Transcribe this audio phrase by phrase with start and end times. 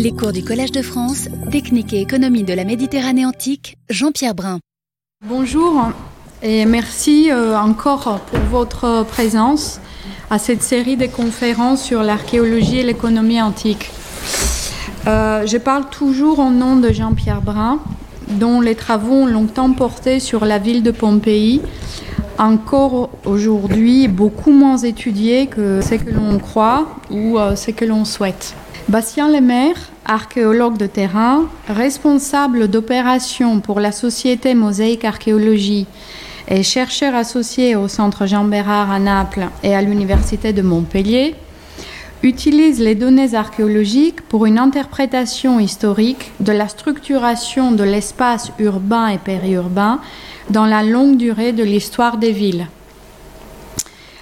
[0.00, 4.60] Les cours du Collège de France, Technique et économie de la Méditerranée antique, Jean-Pierre Brun.
[5.26, 5.88] Bonjour
[6.40, 9.80] et merci euh, encore pour votre présence
[10.30, 13.90] à cette série de conférences sur l'archéologie et l'économie antique.
[15.08, 17.80] Euh, je parle toujours au nom de Jean-Pierre Brun,
[18.28, 21.60] dont les travaux ont longtemps porté sur la ville de Pompéi,
[22.38, 28.04] encore aujourd'hui beaucoup moins étudiée que ce que l'on croit ou euh, ce que l'on
[28.04, 28.54] souhaite.
[28.88, 29.76] Bastien Lemaire,
[30.06, 35.86] archéologue de terrain, responsable d'opérations pour la société Mosaïque Archéologie
[36.48, 41.34] et chercheur associé au Centre Jean Bérard à Naples et à l'Université de Montpellier,
[42.22, 49.18] utilise les données archéologiques pour une interprétation historique de la structuration de l'espace urbain et
[49.18, 50.00] périurbain
[50.48, 52.68] dans la longue durée de l'histoire des villes.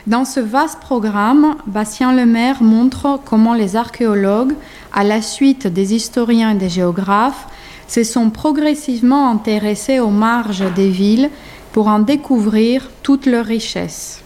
[0.06, 4.52] Dans ce vaste programme, Bastien Lemaire montre comment les archéologues,
[4.92, 7.48] à la suite des historiens et des géographes,
[7.88, 11.28] se sont progressivement intéressés aux marges des villes
[11.72, 14.22] pour en découvrir toute leur richesse.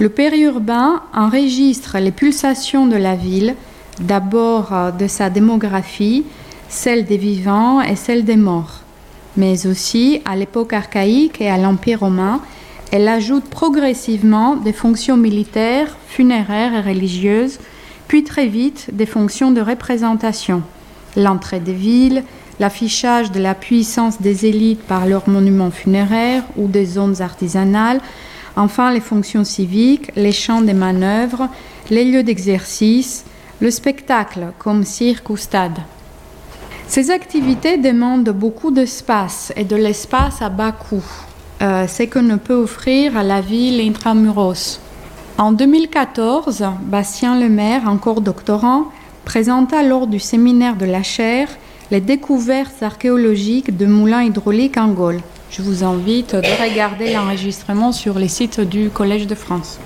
[0.00, 3.54] Le périurbain enregistre les pulsations de la ville,
[4.00, 6.26] d'abord de sa démographie,
[6.68, 8.80] celle des vivants et celle des morts,
[9.34, 12.42] mais aussi à l'époque archaïque et à l'Empire romain,
[12.90, 17.58] elle ajoute progressivement des fonctions militaires, funéraires et religieuses,
[18.06, 20.62] puis très vite des fonctions de représentation.
[21.16, 22.24] L'entrée des villes,
[22.58, 28.00] l'affichage de la puissance des élites par leurs monuments funéraires ou des zones artisanales,
[28.56, 31.48] enfin les fonctions civiques, les champs des manœuvres,
[31.90, 33.24] les lieux d'exercice,
[33.60, 35.78] le spectacle comme cirque ou stade.
[36.86, 41.04] Ces activités demandent beaucoup d'espace et de l'espace à bas coût.
[41.60, 44.80] Euh, ce que ne peut offrir la ville intramuros.
[45.38, 48.92] En 2014, Bastien Lemaire, encore doctorant,
[49.24, 51.48] présenta lors du séminaire de la chaire
[51.90, 55.20] les découvertes archéologiques de moulins hydrauliques en Gaule.
[55.50, 59.80] Je vous invite de regarder l'enregistrement sur les sites du Collège de France.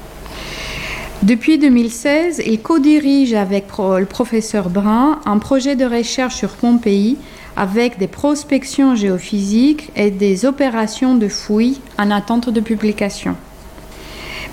[1.22, 7.16] Depuis 2016, il co-dirige avec le professeur Brun un projet de recherche sur Pompéi
[7.56, 13.36] avec des prospections géophysiques et des opérations de fouilles en attente de publication.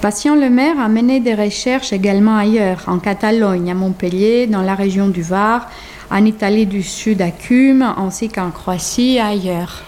[0.01, 5.09] Patient Lemaire a mené des recherches également ailleurs, en Catalogne, à Montpellier, dans la région
[5.09, 5.69] du Var,
[6.09, 9.83] en Italie du Sud à Cume, ainsi qu'en Croatie et ailleurs.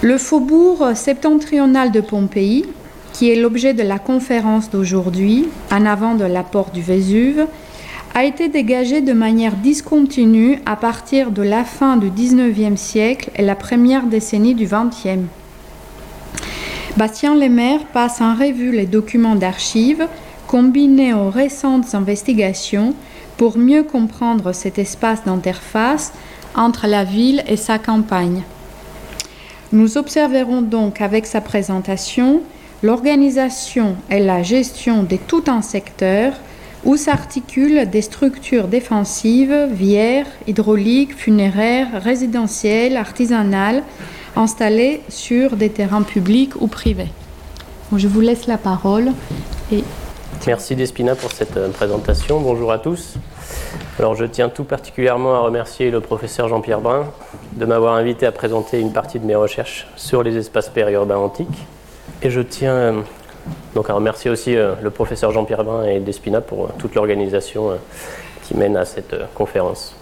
[0.00, 2.66] Le faubourg septentrional de Pompéi,
[3.12, 7.46] qui est l'objet de la conférence d'aujourd'hui, en avant de la porte du Vésuve,
[8.14, 13.42] a été dégagé de manière discontinue à partir de la fin du XIXe siècle et
[13.42, 15.26] la première décennie du XXe.
[16.96, 20.06] Bastien Lemaire passe en revue les documents d'archives
[20.46, 22.94] combinés aux récentes investigations
[23.36, 26.12] pour mieux comprendre cet espace d'interface
[26.56, 28.42] entre la ville et sa campagne.
[29.70, 32.40] Nous observerons donc avec sa présentation
[32.82, 36.32] l'organisation et la gestion de tout un secteur
[36.88, 43.82] où s'articulent des structures défensives, vières, hydrauliques, funéraires, résidentielles, artisanales,
[44.36, 47.10] installées sur des terrains publics ou privés.
[47.94, 49.12] je vous laisse la parole.
[49.70, 49.84] Et...
[50.46, 52.40] Merci Despina pour cette euh, présentation.
[52.40, 53.16] Bonjour à tous.
[53.98, 57.04] Alors je tiens tout particulièrement à remercier le professeur Jean-Pierre Brun
[57.52, 61.66] de m'avoir invité à présenter une partie de mes recherches sur les espaces périurbains antiques.
[62.22, 63.00] Et je tiens euh,
[63.74, 67.78] donc à remercier aussi euh, le professeur Jean-Pierre Brun et Despina pour euh, toute l'organisation
[68.42, 69.94] qui mène à cette conférence.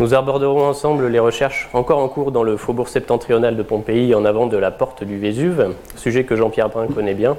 [0.00, 4.24] Nous aborderons ensemble les recherches encore en cours dans le faubourg septentrional de Pompéi en
[4.24, 7.36] avant de la porte du Vésuve, sujet que Jean-Pierre Brun connaît bien,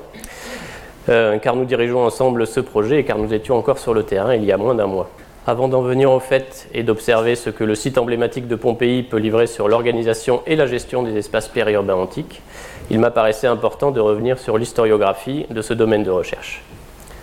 [1.07, 4.43] car nous dirigeons ensemble ce projet et car nous étions encore sur le terrain il
[4.43, 5.09] y a moins d'un mois.
[5.47, 9.17] Avant d'en venir au fait et d'observer ce que le site emblématique de Pompéi peut
[9.17, 12.43] livrer sur l'organisation et la gestion des espaces périurbains antiques,
[12.89, 16.63] il m'apparaissait important de revenir sur l'historiographie de ce domaine de recherche.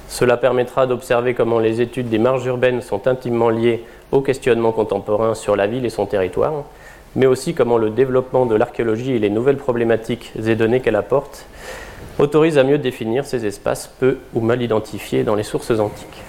[0.08, 5.34] Cela permettra d'observer comment les études des marges urbaines sont intimement liées au questionnement contemporain
[5.34, 6.64] sur la ville et son territoire,
[7.16, 11.46] mais aussi comment le développement de l'archéologie et les nouvelles problématiques et données qu'elle apporte
[12.18, 16.22] autorisent à mieux définir ces espaces peu ou mal identifiés dans les sources antiques.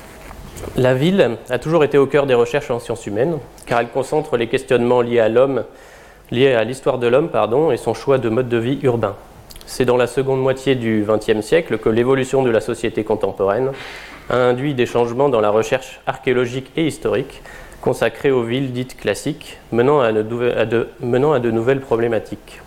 [0.76, 4.38] La ville a toujours été au cœur des recherches en sciences humaines, car elle concentre
[4.38, 7.30] les questionnements liés à l'histoire de l'homme,
[7.72, 9.16] et son choix de mode de vie urbain.
[9.70, 13.72] C'est dans la seconde moitié du XXe siècle que l'évolution de la société contemporaine
[14.30, 17.44] a induit des changements dans la recherche archéologique et historique
[17.82, 22.62] consacrée aux villes dites classiques, menant à, de, nouvelles problématiques.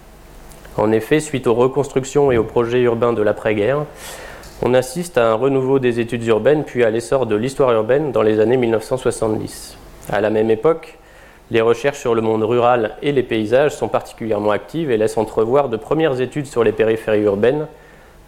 [0.76, 3.86] En effet, suite aux reconstructions et aux projets urbains de l'après-guerre,
[4.62, 8.20] On assiste à un renouveau des études urbaines puis à l'essor de l'histoire urbaine dans
[8.20, 9.78] les années 1970.
[10.10, 10.98] À la même époque,
[11.50, 15.68] les recherches sur le monde rural et les paysages sont particulièrement actives et laissent entrevoir
[15.68, 17.66] de premières études sur les périphéries urbaines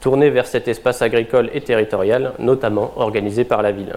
[0.01, 3.95] tournées vers cet espace agricole et territorial, notamment organisé par la ville.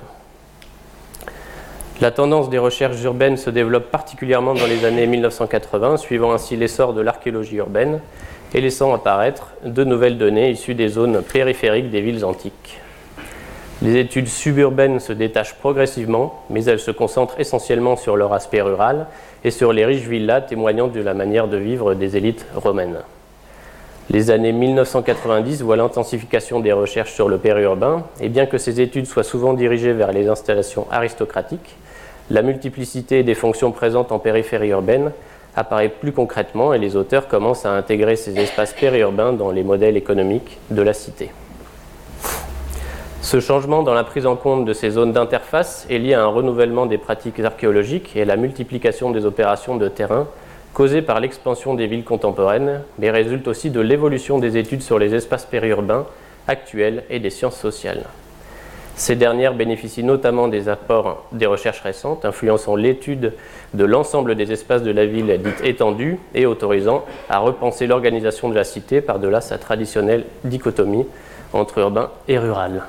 [1.99, 6.93] La tendance des recherches urbaines se développe particulièrement dans les années 1980, suivant ainsi l'essor
[6.93, 8.01] de l'archéologie urbaine
[8.53, 12.79] et laissant apparaître de nouvelles données issues des zones périphériques des villes antiques.
[13.81, 19.07] Les études suburbaines se détachent progressivement, mais elles se concentrent essentiellement sur leur aspect rural
[19.43, 22.99] et sur les riches villas témoignant de la manière de vivre des élites romaines.
[24.09, 29.07] Les années 1990 voient l'intensification des recherches sur le périurbain, et bien que ces études
[29.07, 31.75] soient souvent dirigées vers les installations aristocratiques,
[32.29, 35.11] la multiplicité des fonctions présentes en périphérie urbaine
[35.55, 39.97] apparaît plus concrètement et les auteurs commencent à intégrer ces espaces périurbains dans les modèles
[39.97, 41.29] économiques de la cité.
[43.25, 46.27] Ce changement dans la prise en compte de ces zones d'interface est lié à un
[46.27, 50.27] renouvellement des pratiques archéologiques et à la multiplication des opérations de terrain
[50.75, 55.15] causées par l'expansion des villes contemporaines, mais résulte aussi de l'évolution des études sur les
[55.15, 56.05] espaces périurbains
[56.47, 58.03] actuels et des sciences sociales.
[58.95, 63.33] Ces dernières bénéficient notamment des apports des recherches récentes, influençant l'étude
[63.73, 68.55] de l'ensemble des espaces de la ville dite étendue et autorisant à repenser l'organisation de
[68.55, 71.07] la cité par-delà sa traditionnelle dichotomie
[71.53, 72.83] entre urbain et rural.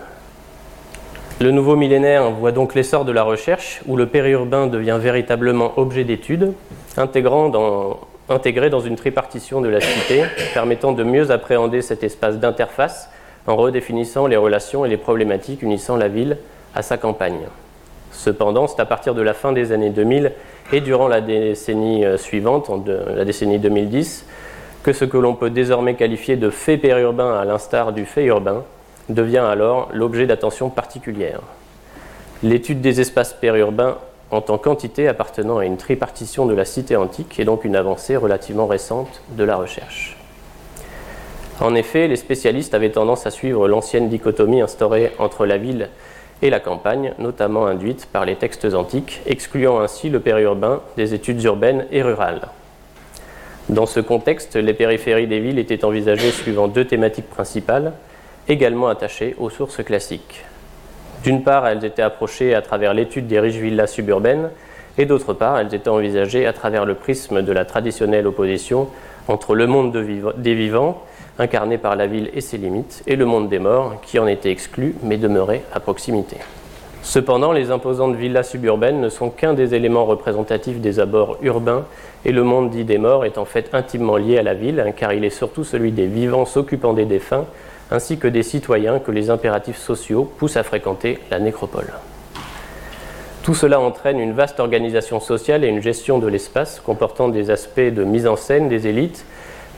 [1.38, 6.02] Le nouveau millénaire voit donc l'essor de la recherche, où le périurbain devient véritablement objet
[6.02, 6.54] d'étude,
[6.96, 10.24] intégré dans une tripartition de la cité,
[10.54, 13.10] permettant de mieux appréhender cet espace d'interface
[13.46, 16.38] en redéfinissant les relations et les problématiques unissant la ville
[16.74, 17.48] à sa campagne.
[18.12, 20.32] Cependant, c'est à partir de la fin des années 2000
[20.72, 22.70] et durant la décennie euh, suivante,
[23.14, 24.24] la décennie 2010,
[24.82, 28.64] que ce que l'on peut désormais qualifier de fait périurbain à l'instar du fait urbain
[29.08, 31.40] devient alors l'objet d'attention particulière.
[32.42, 33.98] L'étude des espaces périurbains
[34.30, 38.16] en tant qu'entité appartenant à une tripartition de la cité antique est donc une avancée
[38.16, 40.16] relativement récente de la recherche.
[41.60, 45.88] En effet, les spécialistes avaient tendance à suivre l'ancienne dichotomie instaurée entre la ville
[46.42, 51.42] et la campagne, notamment induite par les textes antiques, excluant ainsi le périurbain des études
[51.44, 52.48] urbaines et rurales.
[53.70, 57.94] Dans ce contexte, les périphéries des villes étaient envisagées suivant deux thématiques principales,
[58.48, 60.44] également attachées aux sources classiques.
[61.25, 64.50] D'une part, elles étaient approchées à travers l'étude des riches villas suburbaines,
[64.98, 68.88] et d'autre part, elles étaient envisagées à travers le prisme de la traditionnelle opposition
[69.28, 69.93] entre le monde
[70.37, 71.02] des vivants,
[71.38, 74.50] incarné par la ville et ses limites, et le monde des morts, qui en était
[74.50, 76.37] exclu mais demeurait à proximité.
[77.02, 81.84] Cependant, les imposantes villas suburbaines ne sont qu'un des éléments représentatifs des abords urbains,
[82.25, 85.12] et le monde dit des morts est en fait intimement lié à la ville, car
[85.12, 87.44] il est surtout celui des vivants s'occupant des défunts,
[87.90, 91.92] ainsi que des citoyens que les impératifs sociaux poussent à fréquenter la nécropole.
[93.42, 97.78] Tout cela entraîne une vaste organisation sociale et une gestion de l'espace comportant des aspects
[97.80, 99.24] de mise en scène des élites,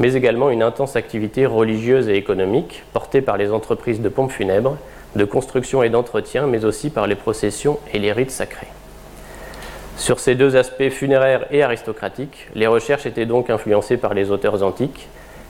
[0.01, 4.79] mais également une intense activité religieuse et économique portée par les entreprises de pompes funèbres,
[5.17, 8.69] de construction et d'entretien, mais aussi par les processions et les rites sacrés.
[9.99, 14.63] Sur ces deux aspects funéraires et aristocratiques, les recherches étaient donc influencées par les auteurs
[14.63, 15.09] antiques,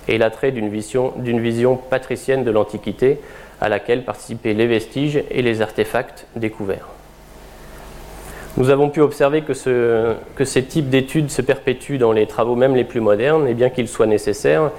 [0.09, 3.21] et l'attrait d'une vision, patricienne de l'Antiquité
[3.61, 6.89] à laquelle participaient les vestiges et les artefacts découverts.
[8.57, 9.53] Nous avons pu observer que,
[10.35, 13.71] que ces types d'études se perpétuent dans les travaux même les plus modernes, et bien
[13.71, 14.71] qu'ils soient nécessaires,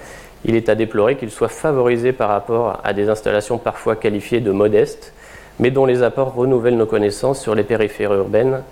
[0.46, 4.52] il est à déplorer qu'ils soient favorisés par rapport à des installations parfois qualifiées de
[4.52, 5.14] modestes,
[5.60, 8.64] mais dont les apports renouvellent nos connaissances sur les périphéries urbaines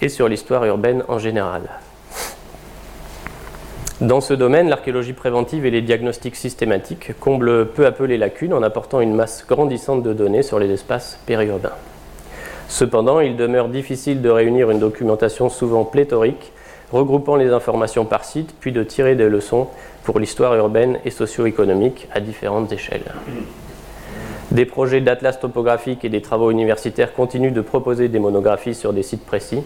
[0.00, 1.62] et sur l'histoire urbaine en général.
[4.00, 8.54] Dans ce domaine, l'archéologie préventive et les diagnostics systématiques comblent peu à peu les lacunes
[8.54, 11.74] en apportant une masse grandissante de données sur les espaces périurbains.
[12.66, 16.52] Cependant, il demeure difficile de réunir une documentation souvent pléthorique,
[16.90, 19.68] regroupant les informations par site, puis de tirer des leçons
[20.04, 23.12] pour l'histoire urbaine et socio-économique à différentes échelles.
[24.50, 29.02] Des projets d'atlas topographique et des travaux universitaires continuent de proposer des monographies sur des
[29.02, 29.62] sites précis,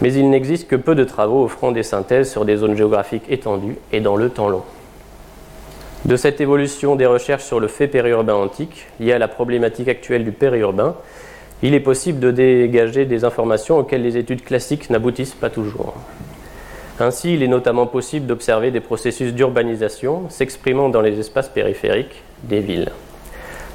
[0.00, 3.76] mais il n'existe que peu de travaux offrant des synthèses sur des zones géographiques étendues
[3.92, 4.62] et dans le temps long.
[6.06, 10.24] De cette évolution des recherches sur le fait périurbain antique, liée à la problématique actuelle
[10.24, 10.94] du périurbain,
[11.62, 15.94] il est possible de dégager des informations auxquelles les études classiques n'aboutissent pas toujours.
[16.98, 22.60] Ainsi, il est notamment possible d'observer des processus d'urbanisation s'exprimant dans les espaces périphériques des
[22.60, 22.90] villes.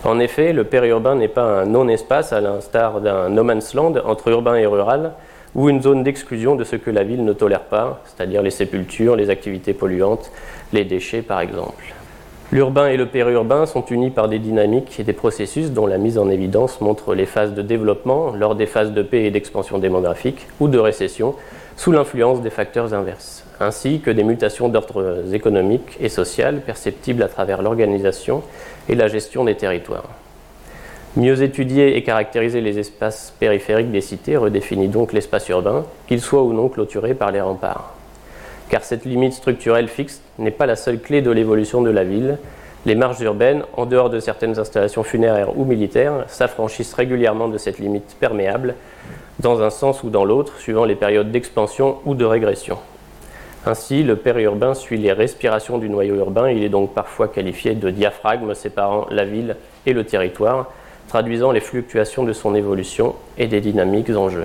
[0.04, 4.30] En effet, le périurbain n'est pas un non-espace à l'instar d'un no man's land entre
[4.30, 5.14] urbain et rural,
[5.56, 9.16] ou une zone d'exclusion de ce que la ville ne tolère pas, c'est-à-dire les sépultures,
[9.16, 10.32] les activités polluantes,
[10.74, 11.96] les déchets par exemple.
[12.52, 16.20] L'urbain et le périurbain sont unis par des dynamiques et des processus dont la mise
[16.20, 20.48] en évidence montre les phases de développement lors des phases de paix et d'expansion démographique
[20.60, 21.36] ou de récession
[21.76, 27.28] sous l'influence des facteurs inverses, ainsi que des mutations d'ordre économique et social perceptibles à
[27.28, 28.44] travers l'organisation
[28.88, 30.10] et la gestion des territoires.
[31.18, 36.44] Mieux étudier et caractériser les espaces périphériques des cités redéfinit donc l'espace urbain, qu'il soit
[36.44, 37.96] ou non clôturé par les remparts
[38.70, 42.38] car cette limite structurelle fixe n'est pas la seule clé de l'évolution de la ville.
[42.86, 47.80] Les marges urbaines, en dehors de certaines installations funéraires ou militaires, s'affranchissent régulièrement de cette
[47.80, 48.76] limite perméable,
[49.40, 52.78] dans un sens ou dans l'autre, suivant les périodes d'expansion ou de régression.
[53.66, 57.90] Ainsi, le périurbain suit les respirations du noyau urbain, il est donc parfois qualifié de
[57.90, 59.56] diaphragme séparant la ville
[59.88, 60.72] et le territoire,
[61.16, 64.44] traduisant les fluctuations de son évolution et des dynamiques en jeu.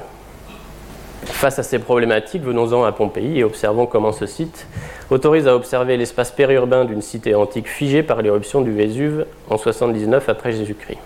[1.25, 4.69] Face à ces problématiques, venons-en à Pompéi et observons comment ce site
[5.11, 10.29] autorise à observer l'espace périurbain d'une cité antique figée par l'éruption du Vésuve en 79
[10.29, 11.01] après Jésus-Christ.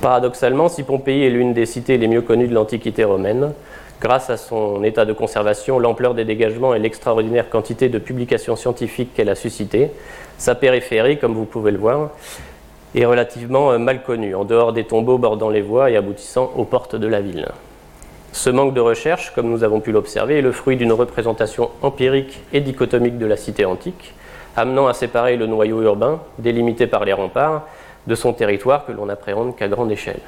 [0.00, 3.52] Paradoxalement, si Pompéi est l'une des cités les mieux connues de l'Antiquité romaine,
[4.00, 9.14] grâce à son état de conservation, l'ampleur des dégagements et l'extraordinaire quantité de publications scientifiques
[9.14, 9.92] qu'elle a suscitées,
[10.36, 12.10] sa périphérie, comme vous pouvez le voir,
[12.94, 16.96] est relativement mal connue, en dehors des tombeaux bordant les voies et aboutissant aux portes
[16.96, 17.48] de la ville.
[18.32, 22.40] Ce manque de recherche, comme nous avons pu l'observer, est le fruit d'une représentation empirique
[22.52, 24.14] et dichotomique de la cité antique,
[24.56, 27.66] amenant à séparer le noyau urbain, délimité par les remparts,
[28.06, 30.20] de son territoire que l'on appréhende qu'à grande échelle.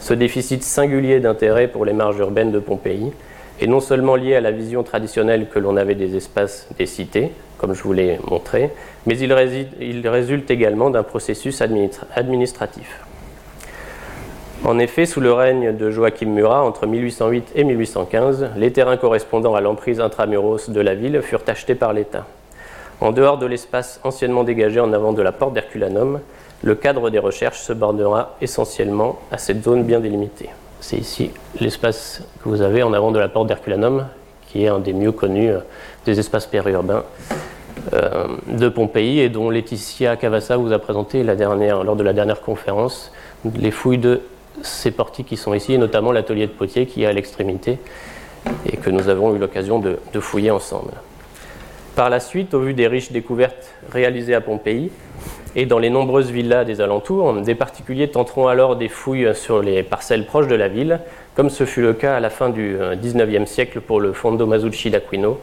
[0.00, 3.12] Ce déficit singulier d'intérêt pour les marges urbaines de Pompéi
[3.60, 7.30] est non seulement lié à la vision traditionnelle que l'on avait des espaces des cités,
[7.58, 8.70] comme je vous l'ai montré,
[9.06, 9.32] mais il,
[10.08, 13.00] résulte également d'un processus administratif.
[14.64, 19.54] En effet, sous le règne de Joachim Murat, entre 1808 et 1815, les terrains correspondant
[19.54, 22.26] à l'emprise intramuros de la ville furent achetés par l'État.
[23.00, 26.20] En dehors de l'espace anciennement dégagé en avant de la porte d'Herculanum,
[26.62, 30.48] le cadre des recherches se bordera essentiellement à cette zone bien délimitée.
[30.86, 34.06] C'est ici l'espace que vous avez en avant de la porte d'Herculanum,
[34.46, 35.60] qui est un des mieux connus euh,
[36.04, 37.04] des espaces périurbains
[37.94, 43.12] euh, de Pompéi et dont Laetitia Cavassa vous a présenté lors de la dernière conférence
[43.56, 44.20] les fouilles de
[44.60, 47.78] ces portiques qui sont ici, et notamment l'atelier de potier qui est à l'extrémité
[48.66, 50.92] et que nous avons eu l'occasion de, fouiller ensemble.
[51.96, 54.90] Par la suite, au vu des riches découvertes réalisées à Pompéi
[55.56, 59.82] et dans les nombreuses villas des alentours, des particuliers tenteront alors des fouilles sur les
[59.82, 61.00] parcelles proches de la ville,
[61.36, 64.46] comme ce fut le cas à la fin du XIXe euh, siècle pour le Fondo
[64.46, 65.38] Masucci d'Aquino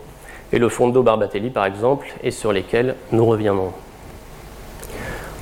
[0.51, 3.71] et le Fondo Barbatelli par exemple, et sur lesquels nous reviendrons.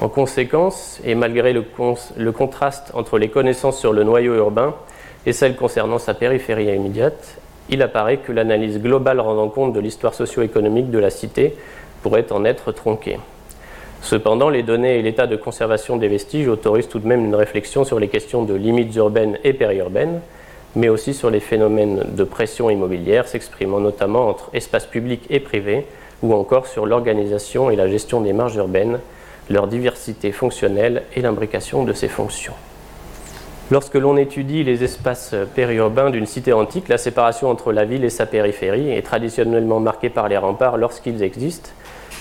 [0.01, 4.75] En conséquence, et malgré le, contraste entre les connaissances sur le noyau urbain
[5.25, 7.37] et celles concernant sa périphérie immédiate,
[7.69, 11.55] il apparaît que l'analyse globale rendant compte de l'histoire socio-économique de la cité
[12.01, 13.19] pourrait en être tronquée.
[14.01, 17.83] Cependant, les données et l'état de conservation des vestiges autorisent tout de même une réflexion
[17.83, 20.21] sur les questions de limites urbaines et périurbaines,
[20.75, 25.85] mais aussi sur les phénomènes de pression immobilière s'exprimant notamment entre espaces publics et privés,
[26.21, 28.99] ou encore sur l'organisation et la gestion des marges urbaines,
[29.49, 32.53] leur diversité fonctionnelle et l'imbrication de ces fonctions.
[33.71, 38.09] Lorsque l'on étudie les espaces périurbains d'une cité antique, la séparation entre la ville et
[38.09, 41.69] sa périphérie est traditionnellement marquée par les remparts lorsqu'ils existent,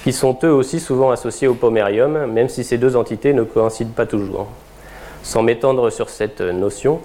[0.05, 3.93] qui sont eux aussi souvent associés au pomérium, même si ces deux entités ne coïncident
[3.95, 4.49] pas toujours.
[5.23, 7.01] Sans m'étendre sur cette notion,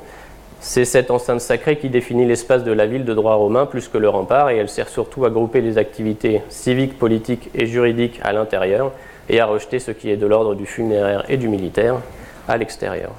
[0.60, 3.98] c'est cette enceinte sacrée qui définit l'espace de la ville de droit romain plus que
[3.98, 8.32] le rempart, et elle sert surtout à grouper les activités civiques, politiques et juridiques à
[8.32, 8.92] l'intérieur,
[9.30, 11.96] et à rejeter ce qui est de l'ordre du funéraire et du militaire
[12.48, 13.12] à l'extérieur.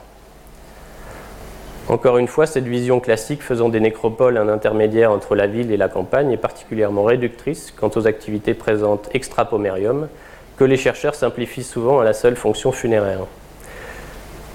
[1.89, 5.77] Encore une fois, cette vision classique faisant des nécropoles un intermédiaire entre la ville et
[5.77, 10.09] la campagne est particulièrement réductrice quant aux activités présentes extra-pomérium,
[10.57, 13.21] que les chercheurs simplifient souvent à la seule fonction funéraire.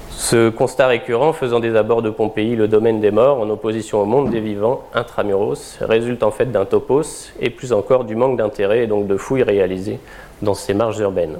[0.09, 4.05] Ce constat récurrent faisant des abords de Pompéi le domaine des morts en opposition au
[4.05, 8.83] monde des vivants intramuros résulte en fait d'un topos et plus encore du manque d'intérêt
[8.83, 9.99] et donc de fouilles réalisées
[10.41, 11.37] dans ces marges urbaines.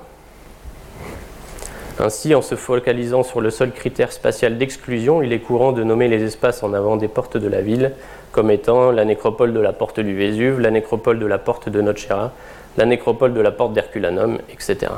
[2.02, 6.08] Ainsi, en se focalisant sur le seul critère spatial d'exclusion, il est courant de nommer
[6.08, 7.92] les espaces en avant des portes de la ville
[8.32, 11.82] comme étant la nécropole de la porte du Vésuve, la nécropole de la porte de
[11.82, 12.32] Nocera,
[12.78, 14.92] la nécropole de la porte d'Herculanum, etc.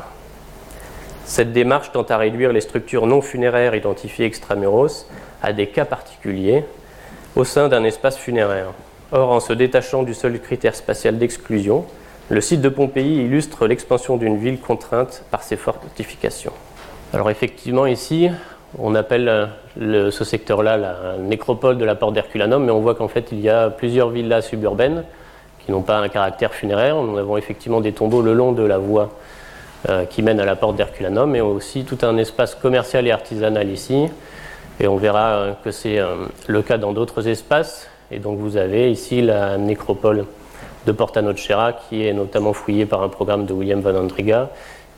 [1.25, 5.07] Cette démarche tend à réduire les structures non funéraires identifiées extramuros
[5.41, 6.65] à des cas particuliers
[7.35, 8.73] au sein d'un espace funéraire.
[9.11, 11.85] Or, en se détachant du seul critère spatial d'exclusion,
[12.29, 16.53] le site de Pompéi illustre l'expansion d'une ville contrainte par ses fortifications.
[17.13, 18.29] Alors effectivement ici,
[18.79, 19.27] on appelle
[19.81, 23.41] euh, ce secteur-là la nécropole de la porte d'Herculanum, mais on voit qu'en fait il
[23.41, 25.03] y a plusieurs villas suburbaines
[25.59, 26.95] qui n'ont pas un caractère funéraire.
[26.95, 29.09] Nous avons effectivement des tombeaux le long de la voie
[30.09, 34.07] qui mène à la porte d'Herculanum, et aussi tout un espace commercial et artisanal ici.
[34.79, 35.99] Et on verra que c'est
[36.47, 37.89] le cas dans d'autres espaces.
[38.11, 40.25] Et donc vous avez ici la nécropole
[40.85, 44.49] de Porta Nocera, qui est notamment fouillée par un programme de William Van Andriga.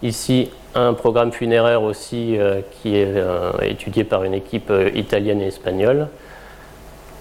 [0.03, 5.39] Ici, un programme funéraire aussi euh, qui est euh, étudié par une équipe euh, italienne
[5.39, 6.09] et espagnole.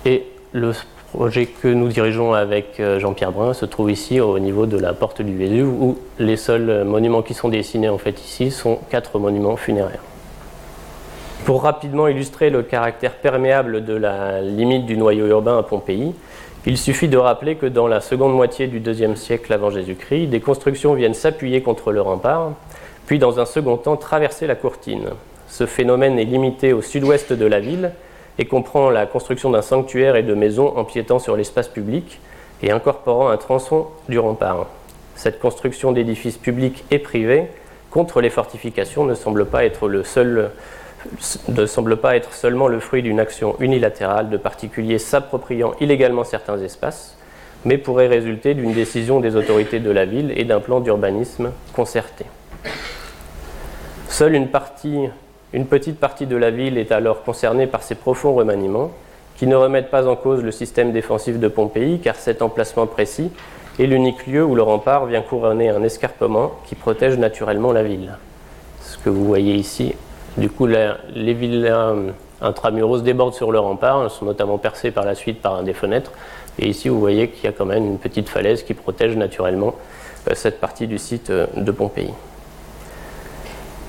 [0.05, 0.73] Et le
[1.13, 5.23] projet que nous dirigeons avec Jean-Pierre Brun se trouve ici au niveau de la porte
[5.23, 9.57] du Vésuve, où les seuls monuments qui sont dessinés en fait ici sont quatre monuments
[9.57, 10.03] funéraires.
[11.45, 16.15] Pour rapidement illustrer le caractère perméable de la limite du noyau urbain à Pompéi,
[16.65, 20.41] il suffit de rappeler que dans la seconde moitié du IIe siècle avant Jésus-Christ, des
[20.41, 22.53] constructions viennent s'appuyer contre le rempart,
[23.07, 25.09] puis dans un second temps traverser la courtine.
[25.49, 27.91] Ce phénomène est limité au sud-ouest de la ville
[28.39, 32.21] et comprend la construction d'un sanctuaire et de maisons empiétant sur l'espace public
[32.63, 34.67] et incorporant un tronçon du rempart.
[35.17, 37.49] Cette construction d'édifices publics et privés
[37.91, 40.51] contre les fortifications ne semble pas être le seul
[41.49, 46.59] ne semble pas être seulement le fruit d'une action unilatérale de particuliers s'appropriant illégalement certains
[46.59, 47.17] espaces,
[47.65, 52.25] mais pourrait résulter d'une décision des autorités de la ville et d'un plan d'urbanisme concerté.
[54.09, 55.09] Seule une, partie,
[55.53, 58.91] une petite partie de la ville est alors concernée par ces profonds remaniements,
[59.37, 63.31] qui ne remettent pas en cause le système défensif de Pompéi, car cet emplacement précis
[63.79, 68.17] est l'unique lieu où le rempart vient couronner un escarpement qui protège naturellement la ville.
[68.83, 69.95] Ce que vous voyez ici
[70.37, 71.95] du coup, les villas
[72.43, 76.13] intramuros débordent sur le rempart, elles sont notamment percées par la suite par des fenêtres.
[76.59, 79.75] Et ici, vous voyez qu'il y a quand même une petite falaise qui protège naturellement
[80.29, 82.11] euh, cette partie du site euh, de Pompéi.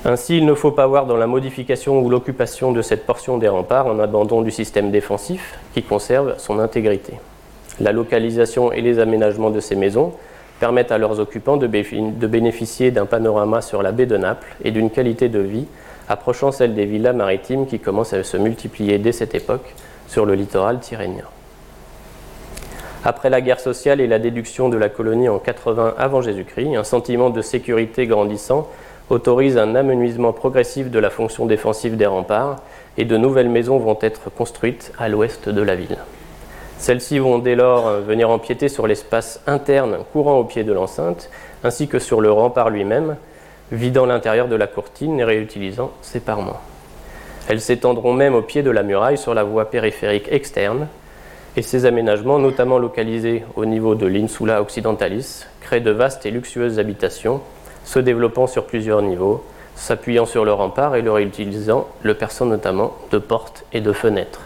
[0.05, 3.47] Ainsi, il ne faut pas voir dans la modification ou l'occupation de cette portion des
[3.47, 7.13] remparts un abandon du système défensif qui conserve son intégrité.
[7.79, 10.13] La localisation et les aménagements de ces maisons
[10.59, 11.67] permettent à leurs occupants de
[12.27, 15.65] bénéficier d'un panorama sur la baie de Naples et d'une qualité de vie
[16.09, 19.73] approchant celle des villas maritimes qui commencent à se multiplier dès cette époque
[20.07, 21.25] sur le littoral tyrrhénien.
[23.05, 26.83] Après la guerre sociale et la déduction de la colonie en 80 avant Jésus-Christ, un
[26.85, 28.69] sentiment de sécurité grandissant
[29.09, 32.61] autorise un amenuisement progressif de la fonction défensive des remparts
[32.97, 35.97] et de nouvelles maisons vont être construites à l'ouest de la ville.
[36.77, 41.29] Celles-ci vont dès lors venir empiéter sur l'espace interne courant au pied de l'enceinte,
[41.63, 43.17] ainsi que sur le rempart lui-même,
[43.73, 46.61] vidant l'intérieur de la courtine et réutilisant ses parements.
[47.49, 50.87] Elles s'étendront même au pied de la muraille sur la voie périphérique externe,
[51.55, 56.79] et ces aménagements, notamment localisés au niveau de l'Insula Occidentalis, créent de vastes et luxueuses
[56.79, 57.41] habitations,
[57.83, 59.43] se développant sur plusieurs niveaux,
[59.75, 64.41] s'appuyant sur le rempart et le réutilisant, le perçant notamment de portes et de fenêtres.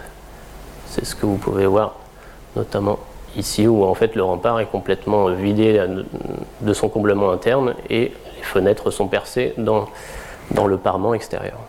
[0.87, 1.95] C'est ce que vous pouvez voir
[2.55, 2.97] notamment
[3.35, 5.85] ici, où en fait le rempart est complètement vidé
[6.61, 9.87] de son comblement interne et fenêtres sont percées dans,
[10.51, 11.59] dans le parement extérieur.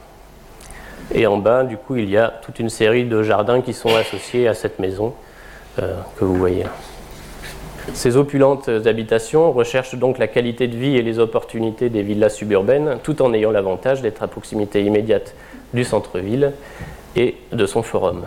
[1.15, 3.95] Et en bas, du coup, il y a toute une série de jardins qui sont
[3.95, 5.15] associés à cette maison
[5.79, 6.65] euh, que vous voyez.
[7.95, 12.99] Ces opulentes habitations recherchent donc la qualité de vie et les opportunités des villas suburbaines,
[13.03, 15.35] tout en ayant l'avantage d'être à proximité immédiate
[15.73, 16.53] du centre-ville
[17.17, 18.25] et de son forum.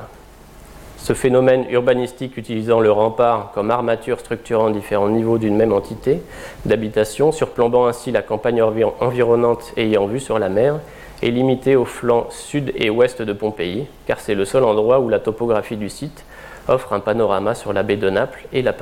[1.04, 6.22] Ce phénomène urbanistique utilisant le rempart comme armature structurant différents niveaux d'une même entité
[6.66, 10.80] d'habitation, surplombant ainsi la campagne environnante ayant vue sur la mer,
[11.24, 15.10] est limité au flanc sud et ouest de Pompéi, car c'est le seul endroit où
[15.10, 16.24] la topographie du site
[16.68, 18.76] offre un panorama sur la baie de Naples et la,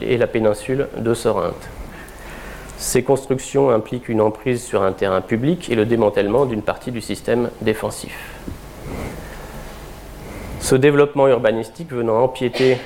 [0.00, 1.68] et la péninsule de Sorinthe.
[2.78, 7.00] Ces constructions impliquent une emprise sur un terrain public et le démantèlement d'une partie du
[7.00, 8.16] système défensif.
[10.64, 12.78] Ce développement urbanistique venant empiéter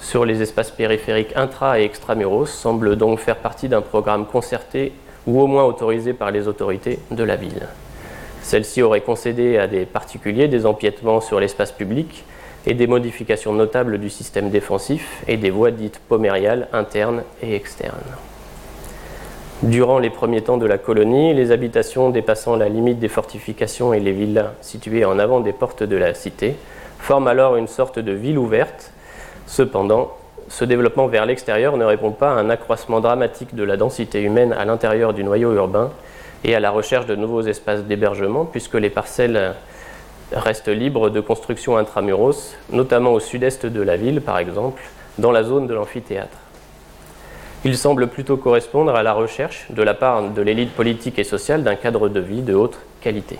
[0.00, 4.90] sur les espaces périphériques intra et extramuros semble donc faire partie d'un programme concerté
[5.26, 7.68] ou au moins autorisé par les autorités de la ville.
[8.40, 12.24] Celle-ci aurait concédé à des particuliers des empiètements sur l'espace public
[12.64, 18.16] et des modifications notables du système défensif et des voies dites pomériales internes et externes.
[19.62, 24.00] Durant les premiers temps de la colonie, les habitations dépassant la limite des fortifications et
[24.00, 26.56] les villas situées en avant des portes de la cité
[27.04, 28.90] forme alors une sorte de ville ouverte.
[29.46, 30.16] Cependant,
[30.48, 34.54] ce développement vers l'extérieur ne répond pas à un accroissement dramatique de la densité humaine
[34.54, 35.90] à l'intérieur du noyau urbain
[36.44, 39.54] et à la recherche de nouveaux espaces d'hébergement, puisque les parcelles
[40.32, 44.82] restent libres de construction intramuros, notamment au sud-est de la ville, par exemple,
[45.18, 46.38] dans la zone de l'amphithéâtre.
[47.66, 51.64] Il semble plutôt correspondre à la recherche de la part de l'élite politique et sociale
[51.64, 53.38] d'un cadre de vie de haute qualité.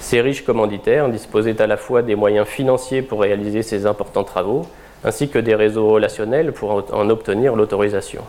[0.00, 4.66] Ces riches commanditaires disposaient à la fois des moyens financiers pour réaliser ces importants travaux,
[5.04, 8.22] ainsi que des réseaux relationnels pour en obtenir l'autorisation.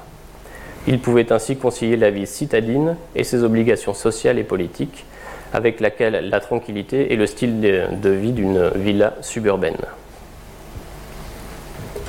[0.88, 5.06] Il pouvait ainsi concilier la vie citadine et ses obligations sociales et politiques,
[5.54, 9.78] avec laquelle la tranquillité et le style de, vie d'une villa suburbaine.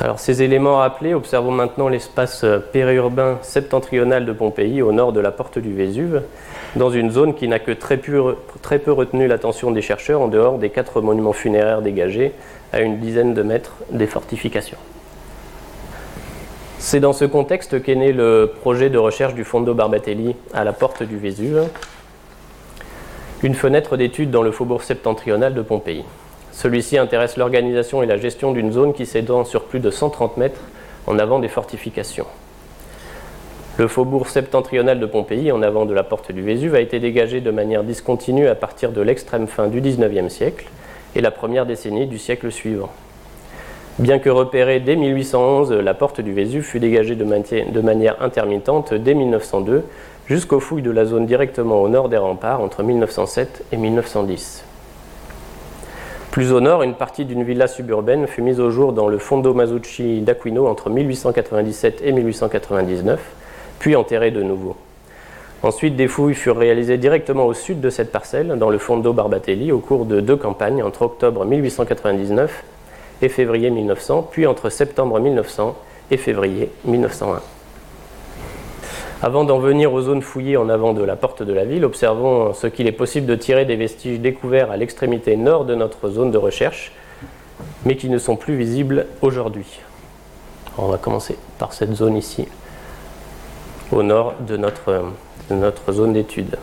[0.02, 5.30] Alors, ces éléments rappelés, observons maintenant l'espace périurbain septentrional de Pompéi, au nord de la
[5.30, 6.22] porte du Vésuve,
[6.74, 10.28] dans une zone qui n'a que très peu, très peu retenu l'attention des chercheurs en
[10.28, 12.32] dehors des quatre monuments funéraires dégagés
[12.72, 14.78] à une dizaine de mètres des fortifications.
[16.78, 20.72] C'est dans ce contexte qu'est né le projet de recherche du Fondo Barbatelli à la
[20.72, 21.68] porte du Vésuve,
[23.42, 26.06] une fenêtre d'étude dans le faubourg septentrional de Pompéi.
[26.60, 30.60] Celui-ci intéresse l'organisation et la gestion d'une zone qui s'étend sur plus de 130 mètres
[31.06, 32.26] en avant des fortifications.
[33.78, 37.40] Le faubourg septentrional de Pompéi, en avant de la porte du Vésuve, a été dégagé
[37.40, 40.66] de manière discontinue à partir de l'extrême fin du XIXe siècle
[41.16, 42.90] et la première décennie du siècle suivant.
[43.98, 49.14] Bien que repérée dès 1811, la porte du Vésuve fut dégagée de, manière intermittente dès
[49.14, 49.82] 1902
[50.26, 54.64] jusqu'aux fouilles de la zone directement au nord des remparts entre 1907 et 1910.
[56.30, 59.52] Plus au nord, une partie d'une villa suburbaine fut mise au jour dans le Fondo
[59.52, 63.20] Masucci d'Aquino entre 1897 et 1899
[63.80, 64.76] puis enterré de nouveau.
[65.62, 69.72] Ensuite, des fouilles furent réalisées directement au sud de cette parcelle, dans le Fondo Barbatelli,
[69.72, 72.62] au cours de deux campagnes, entre octobre 1899
[73.22, 75.76] et février 1900, puis entre septembre 1900
[76.12, 77.40] et février 1901.
[79.22, 82.54] Avant d'en venir aux zones fouillées en avant de la porte de la ville, observons
[82.54, 86.30] ce qu'il est possible de tirer des vestiges découverts à l'extrémité nord de notre zone
[86.30, 86.92] de recherche,
[87.84, 89.80] mais qui ne sont plus visibles aujourd'hui.
[90.78, 92.48] On va commencer par cette zone ici,
[93.92, 95.04] au nord de notre,
[95.50, 96.56] notre zone d'étude.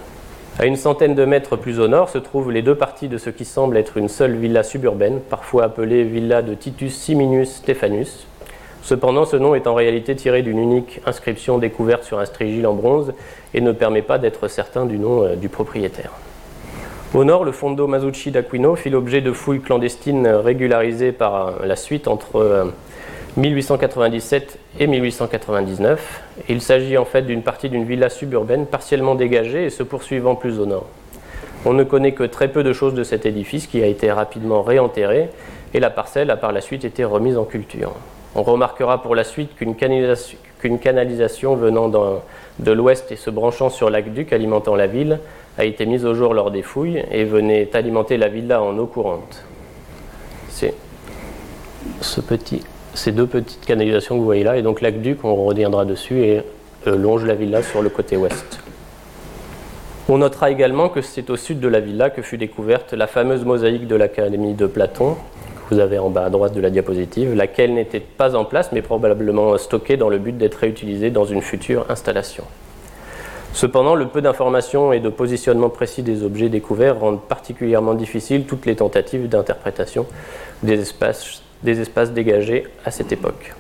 [0.57, 3.29] À une centaine de mètres plus au nord se trouvent les deux parties de ce
[3.29, 8.26] qui semble être une seule villa suburbaine, parfois appelée villa de Titus Siminus Stephanus.
[8.88, 12.73] Cependant, ce nom est en réalité tiré d'une unique inscription découverte sur un strigile en
[12.73, 13.12] bronze
[13.54, 16.13] et ne permet pas d'être certain du nom euh, du propriétaire.
[17.13, 21.76] Au nord, le Fondo Masucci d'Aquino fit l'objet de fouilles clandestines régularisées par euh, la
[21.76, 22.63] suite entre euh,
[23.36, 26.21] 1897 et 1899.
[26.47, 30.62] Il s'agit en fait d'une partie d'une villa suburbaine partiellement dégagée et se poursuivant plus
[30.62, 30.86] au nord.
[31.65, 34.62] On ne connaît que très peu de choses de cet édifice qui a été rapidement
[34.62, 35.28] réenterré
[35.73, 37.93] et la parcelle a par la suite été remise en culture.
[38.38, 44.32] On remarquera pour la suite qu'une canalisation, venant de l'ouest et se branchant sur l'aqueduc
[44.32, 45.19] alimentant la ville
[45.58, 48.86] a été mise au jour lors des fouilles et venait alimenter la villa en eau
[48.86, 49.43] courante.
[50.50, 50.76] C'est
[52.93, 56.41] ces deux petites canalisations que vous voyez là, et donc l'aqueduc, on reviendra dessus, et
[56.86, 58.60] euh, longe la villa sur le côté ouest.
[60.10, 63.45] On notera également que c'est au sud de la villa que fut découverte la fameuse
[63.45, 65.17] mosaïque de l'Académie de Platon,
[65.69, 68.82] vous avez en bas à droite de la diapositive, laquelle n'était pas en place mais
[68.82, 72.43] probablement stockée dans le but d'être réutilisée dans une future installation.
[73.53, 78.65] Cependant, le peu d'informations et de positionnement précis des objets découverts rendent particulièrement difficiles toutes
[78.65, 80.06] les tentatives d'interprétation
[80.63, 81.41] des espaces
[82.13, 83.56] dégagés à cette époque.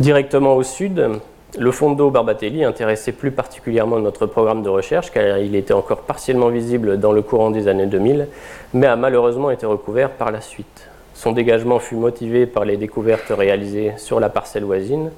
[0.00, 1.20] Directement au sud,
[1.58, 6.48] le Fondo Barbatelli intéressait plus particulièrement notre programme de recherche car il était encore partiellement
[6.48, 8.28] visible dans le courant des années 2000,
[8.72, 10.88] mais a malheureusement été recouvert par la suite.
[11.14, 15.10] Son dégagement fut motivé par les découvertes réalisées sur la parcelle voisine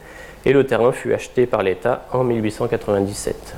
[0.44, 3.54] et le terrain fut acheté par l'État en 1897.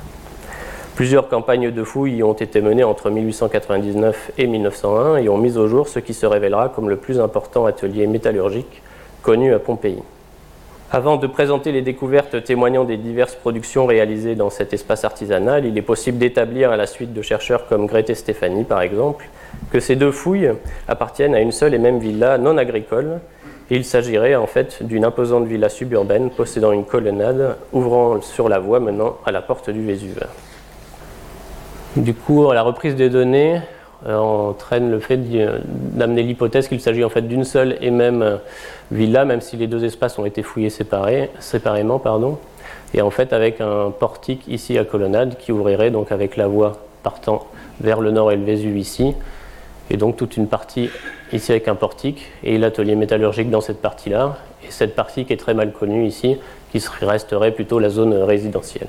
[0.96, 5.66] Plusieurs campagnes de fouilles ont été menées entre 1899 et 1901 et ont mis au
[5.66, 8.82] jour ce qui se révélera comme le plus important atelier métallurgique
[9.22, 10.02] connu à Pompéi.
[10.92, 15.77] Avant de présenter les découvertes témoignant des diverses productions réalisées dans cet espace artisanal, il
[15.77, 19.29] est possible d'établir à la suite de chercheurs comme Grete Stéphanie par exemple,
[19.72, 20.53] que ces deux fouilles
[20.87, 23.18] appartiennent à une seule et même villa non agricole,
[23.68, 28.61] et il s'agirait en fait d'une imposante villa suburbaine possédant une colonnade ouvrant sur la
[28.61, 30.25] voie menant à la porte du Vésuve.
[31.96, 33.61] Du coup, la reprise des données
[34.06, 35.18] entraîne le fait
[35.96, 38.37] d'amener l'hypothèse qu'il s'agit en fait d'une seule et même euh,
[38.90, 42.38] villa, même si les deux espaces ont été fouillés séparément, pardon,
[42.94, 46.78] et en fait avec un portique ici à colonnade qui ouvrirait donc avec la voie
[47.02, 47.46] partant
[47.80, 49.14] vers le nord et le Vésuve ici,
[49.90, 50.90] et donc toute une partie
[51.32, 55.37] ici avec un portique et l'atelier métallurgique dans cette partie-là, et cette partie qui est
[55.38, 56.37] très mal connue ici,
[56.72, 58.88] qui resterait plutôt la zone résidentielle.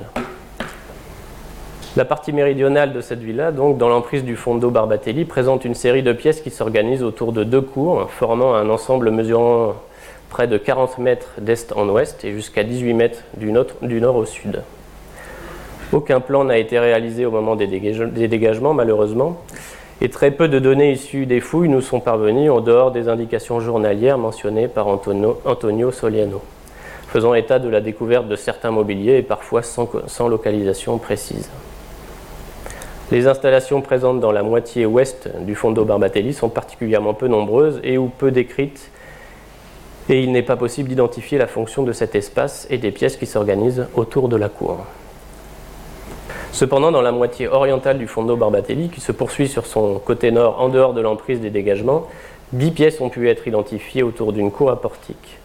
[1.97, 6.03] La partie méridionale de cette villa, donc dans l'emprise du Fondo Barbatelli, présente une série
[6.03, 9.73] de pièces qui s'organisent autour de deux cours, formant un ensemble mesurant
[10.29, 14.61] près de 40 mètres d'est en ouest et jusqu'à 18 mètres du, nord au sud.
[15.91, 19.41] Aucun plan n'a été réalisé au moment des, dégagements, malheureusement,
[19.99, 23.59] et très peu de données issues des fouilles nous sont parvenues en dehors des indications
[23.59, 26.43] journalières mentionnées par Antonio Soliano.
[27.07, 31.49] faisant état de la découverte de certains mobiliers et parfois sans, sans localisation précise.
[33.09, 37.97] Les installations présentes dans la moitié ouest du Fondo Barbatelli sont particulièrement peu nombreuses et
[37.97, 38.91] ou peu décrites
[40.09, 43.25] et il n'est pas possible d'identifier la fonction de cet espace et des pièces qui
[43.25, 44.79] s'organisent autour de la cour.
[46.51, 50.59] Cependant, dans la moitié orientale du Fondo Barbatelli, qui se poursuit sur son côté nord
[50.59, 52.07] en dehors de l'emprise des dégagements,
[52.51, 55.37] dix pièces ont pu être identifiées autour d'une cour à portique.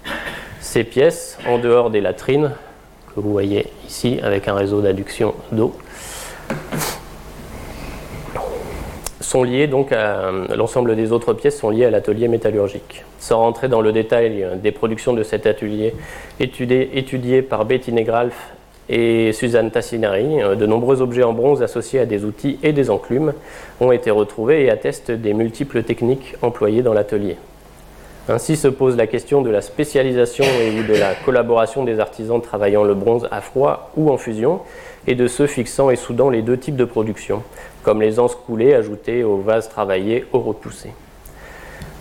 [0.61, 2.53] Ces pièces, en dehors des latrines,
[3.15, 5.75] que vous voyez ici avec un réseau d'adduction d'eau,
[9.33, 13.03] sont liées donc à l'ensemble des autres pièces sont liées à l'atelier métallurgique.
[13.19, 15.95] Sans rentrer dans le détail des productions de cet atelier
[16.39, 18.53] étudié, par Betty Negralf
[18.91, 22.91] et Suzanne Tassinari, euh, de nombreux objets en bronze associés à des outils et des
[22.91, 23.33] enclumes
[23.81, 27.37] ont été retrouvés et attestent des multiples techniques employées dans l'atelier.
[28.29, 32.85] Ainsi se pose la question de la spécialisation et de la collaboration des artisans travaillant
[32.85, 34.61] le bronze à froid ou en fusion,
[35.09, 37.43] et de ceux fixant et soudant les deux types de production,
[37.83, 40.91] comme les anses coulées ajoutées aux vases travaillés au repoussé.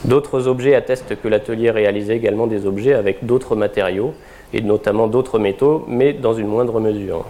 [0.05, 4.13] D'autres objets attestent que l'atelier réalisait également des objets avec d'autres matériaux,
[4.53, 7.25] et notamment d'autres métaux, mais dans une moindre mesure.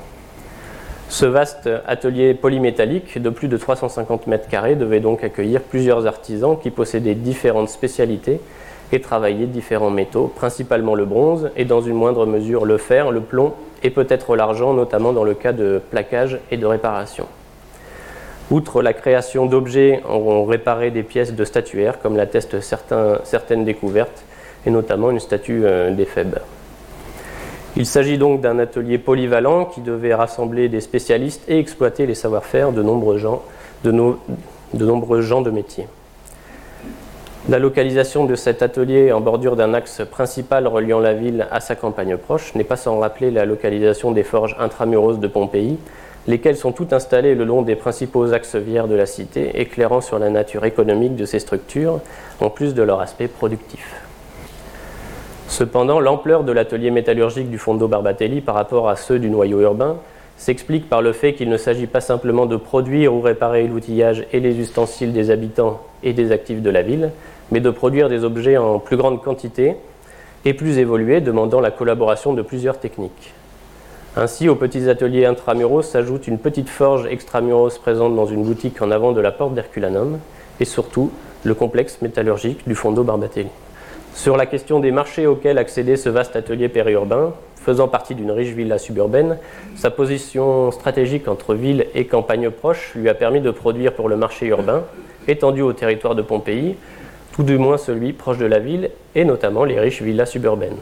[1.07, 6.57] Ce vaste atelier polymétallique de plus de 350 mètres carrés devait donc accueillir plusieurs artisans
[6.61, 8.39] qui possédaient différentes spécialités
[8.91, 13.21] et travaillaient différents métaux, principalement le bronze et dans une moindre mesure le fer, le
[13.21, 17.27] plomb et peut-être l'argent, notamment dans le cas de plaquage et de réparation.
[18.51, 22.59] Outre la création d'objets, on réparé des pièces de statuaires, comme l'attestent
[23.23, 24.25] certaines découvertes,
[24.65, 26.39] et notamment une statue euh, d'Éphèbe.
[27.77, 32.73] Il s'agit donc d'un atelier polyvalent qui devait rassembler des spécialistes et exploiter les savoir-faire
[32.73, 33.41] de nombreux gens
[33.85, 35.87] de, de nombreux gens de métier.
[37.49, 41.75] La localisation de cet atelier en bordure d'un axe principal reliant la ville à sa
[41.75, 45.79] campagne proche n'est pas sans rappeler la localisation des forges intramuros de Pompéi,
[46.27, 50.19] lesquelles sont toutes installées le long des principaux axes viaires de la cité, éclairant sur
[50.19, 51.99] la nature économique de ces structures,
[52.41, 54.01] en plus de leur aspect productif.
[55.47, 59.97] Cependant, l'ampleur de l'atelier métallurgique du Fondo Barbatelli par rapport à ceux du noyau urbain
[60.37, 64.39] s'explique par le fait qu'il ne s'agit pas simplement de produire ou réparer l'outillage et
[64.39, 67.11] les ustensiles des habitants et des actifs de la ville,
[67.51, 69.75] mais de produire des objets en plus grande quantité
[70.45, 73.33] et plus évolués, demandant la collaboration de plusieurs techniques.
[74.15, 78.91] Ainsi, aux petits ateliers intramuros s'ajoute une petite forge extramuros présente dans une boutique en
[78.91, 80.19] avant de la porte d'Herculanum,
[80.59, 81.11] et surtout
[81.43, 83.49] le complexe métallurgique du Fondo Barbatelli.
[84.13, 88.49] Sur la question des marchés auxquels accédait ce vaste atelier périurbain, faisant partie d'une riche
[88.49, 89.37] villa suburbaine,
[89.75, 94.17] sa position stratégique entre ville et campagne proche lui a permis de produire pour le
[94.17, 94.83] marché urbain,
[95.27, 96.75] étendu au territoire de Pompéi,
[97.33, 100.77] tout du moins celui proche de la ville, et notamment les riches villas suburbaines.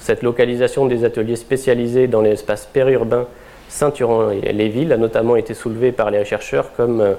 [0.00, 3.26] Cette localisation des ateliers spécialisés dans l'espace périurbain
[3.68, 7.14] ceinturant les villes a notamment été soulevée par les chercheurs comme euh,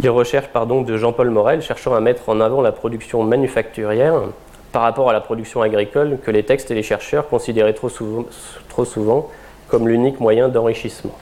[0.00, 4.22] les recherches pardon, de Jean-Paul Morel cherchant à mettre en avant la production manufacturière
[4.70, 8.24] par rapport à la production agricole que les textes et les chercheurs considéraient trop souvent,
[8.68, 9.28] trop souvent
[9.68, 11.18] comme l'unique moyen d'enrichissement.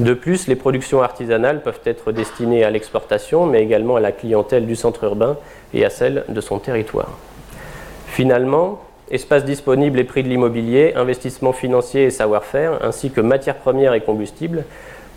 [0.00, 4.66] De plus, les productions artisanales peuvent être destinées à l'exportation, mais également à la clientèle
[4.66, 5.36] du centre urbain
[5.74, 7.18] et à celle de son territoire.
[8.06, 8.80] Finalement,
[9.10, 14.00] espace disponible et prix de l'immobilier, investissement financier et savoir-faire, ainsi que matières premières et
[14.00, 14.64] combustibles,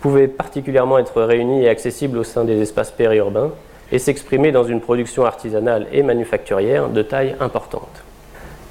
[0.00, 3.52] pouvaient particulièrement être réunis et accessibles au sein des espaces périurbains,
[3.92, 8.02] et s'exprimer dans une production artisanale et manufacturière de taille importante.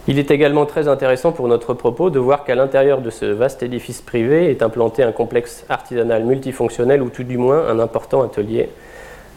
[0.07, 3.61] Il est également très intéressant pour notre propos de voir qu'à l'intérieur de ce vaste
[3.61, 8.69] édifice privé est implanté un complexe artisanal multifonctionnel ou tout du moins un important atelier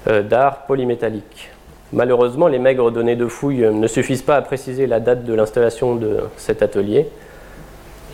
[0.09, 1.51] euh, d'art polymétallique.
[1.93, 5.97] Malheureusement, les maigres données de fouilles ne suffisent pas à préciser la date de l'installation
[5.97, 7.09] de cet atelier.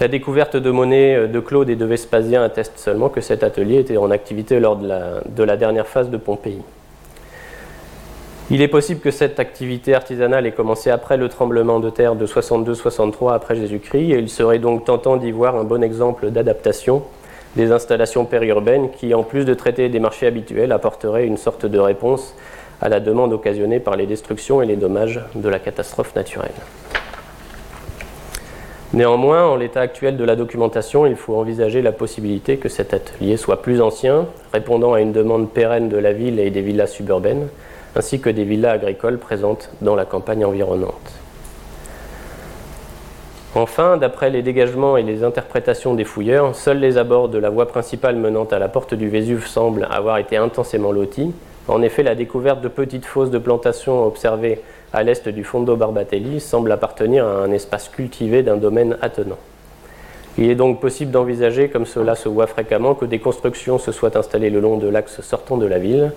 [0.00, 3.78] La découverte de monnaies euh, de Claude et de Vespasien atteste seulement que cet atelier
[3.78, 6.58] était en activité lors de la dernière phase de Pompéi.
[8.52, 12.26] Il est possible que cette activité artisanale ait commencé après le tremblement de terre de
[12.26, 17.04] 62-63 après Jésus-Christ, et il serait donc tentant d'y voir un bon exemple d'adaptation
[17.54, 21.78] des installations périurbaines qui, en plus de traiter des marchés habituels, apporteraient une sorte de
[21.78, 22.34] réponse
[22.80, 26.50] à la demande occasionnée par les destructions et les dommages de la catastrophe naturelle.
[28.92, 33.36] Néanmoins, en l'état actuel de la documentation, il faut envisager la possibilité que cet atelier
[33.36, 37.46] soit plus ancien, répondant à une demande pérenne de la ville et des villas suburbaines,
[37.96, 41.12] ainsi que des villas agricoles présentes dans la campagne environnante.
[43.55, 47.66] Enfin, d'après les dégagements et les interprétations des fouilleurs, seuls les abords de la voie
[47.66, 51.33] principale menant à la porte du Vésuve semblent avoir été intensément lotis.
[51.66, 56.40] En effet, la découverte de petites fosses de plantation observées à l'est du Fondo Barbatelli,
[56.40, 59.38] semble appartenir à un espace cultivé d'un domaine attenant.
[60.38, 64.16] Il est donc possible d'envisager, comme cela se voit fréquemment, que des constructions se soient
[64.16, 66.12] installées le long de l'axe sortant de la ville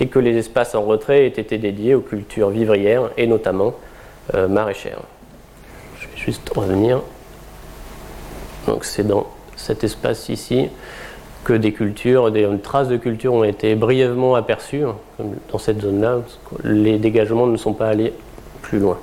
[0.00, 3.74] et que les espaces en retrait aient été dédiés aux cultures vivrières et notamment
[4.34, 5.00] euh, maraîchères.
[6.00, 7.02] Je vais juste revenir.
[8.66, 10.68] Donc c'est dans cet espace ici
[11.44, 14.84] que des cultures, des traces de culture ont été brièvement aperçues
[15.50, 16.18] dans cette zone-là.
[16.64, 18.12] Les dégagements ne sont pas allés
[18.62, 18.98] plus loin.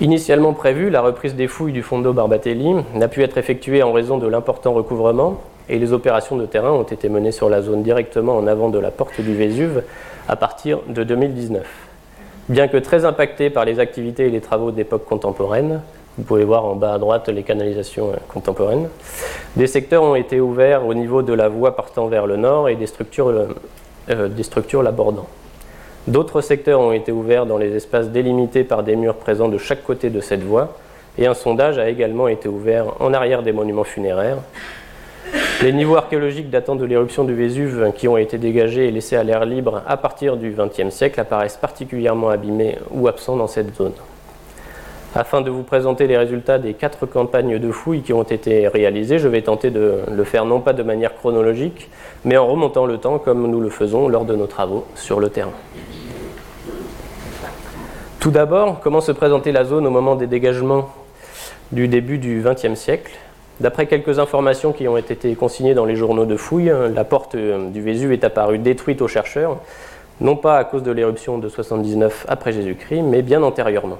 [0.00, 4.16] Initialement prévue, la reprise des fouilles du Fondo Barbatelli n'a pu être effectuée en raison
[4.16, 5.38] de l'important recouvrement
[5.70, 8.78] et les opérations de terrain ont été menées sur la zone directement en avant de
[8.78, 9.84] la porte du Vésuve
[10.28, 11.64] à partir de 2019.
[12.48, 15.80] Bien que très impactée par les activités et les travaux d'époque contemporaine,
[16.18, 18.88] vous pouvez voir en bas à droite les canalisations contemporaines,
[19.56, 22.74] des secteurs ont été ouverts au niveau de la voie partant vers le nord et
[22.74, 23.32] des structures,
[24.10, 25.28] euh, des structures l'abordant.
[26.08, 29.84] D'autres secteurs ont été ouverts dans les espaces délimités par des murs présents de chaque
[29.84, 30.76] côté de cette voie,
[31.16, 34.38] et un sondage a également été ouvert en arrière des monuments funéraires.
[35.62, 39.22] Les niveaux archéologiques datant de l'éruption du Vésuve qui ont été dégagés et laissés à
[39.22, 43.92] l'air libre à partir du XXe siècle apparaissent particulièrement abîmés ou absents dans cette zone.
[45.14, 49.18] Afin de vous présenter les résultats des quatre campagnes de fouilles qui ont été réalisées,
[49.18, 51.90] je vais tenter de le faire non pas de manière chronologique,
[52.24, 55.28] mais en remontant le temps comme nous le faisons lors de nos travaux sur le
[55.28, 55.52] terrain.
[58.20, 60.88] Tout d'abord, comment se présentait la zone au moment des dégagements
[61.72, 63.12] du début du XXe siècle?
[63.60, 67.82] D'après quelques informations qui ont été consignées dans les journaux de fouilles, la porte du
[67.82, 69.58] Vésuve est apparue détruite aux chercheurs,
[70.22, 73.98] non pas à cause de l'éruption de 79 après Jésus-Christ, mais bien antérieurement.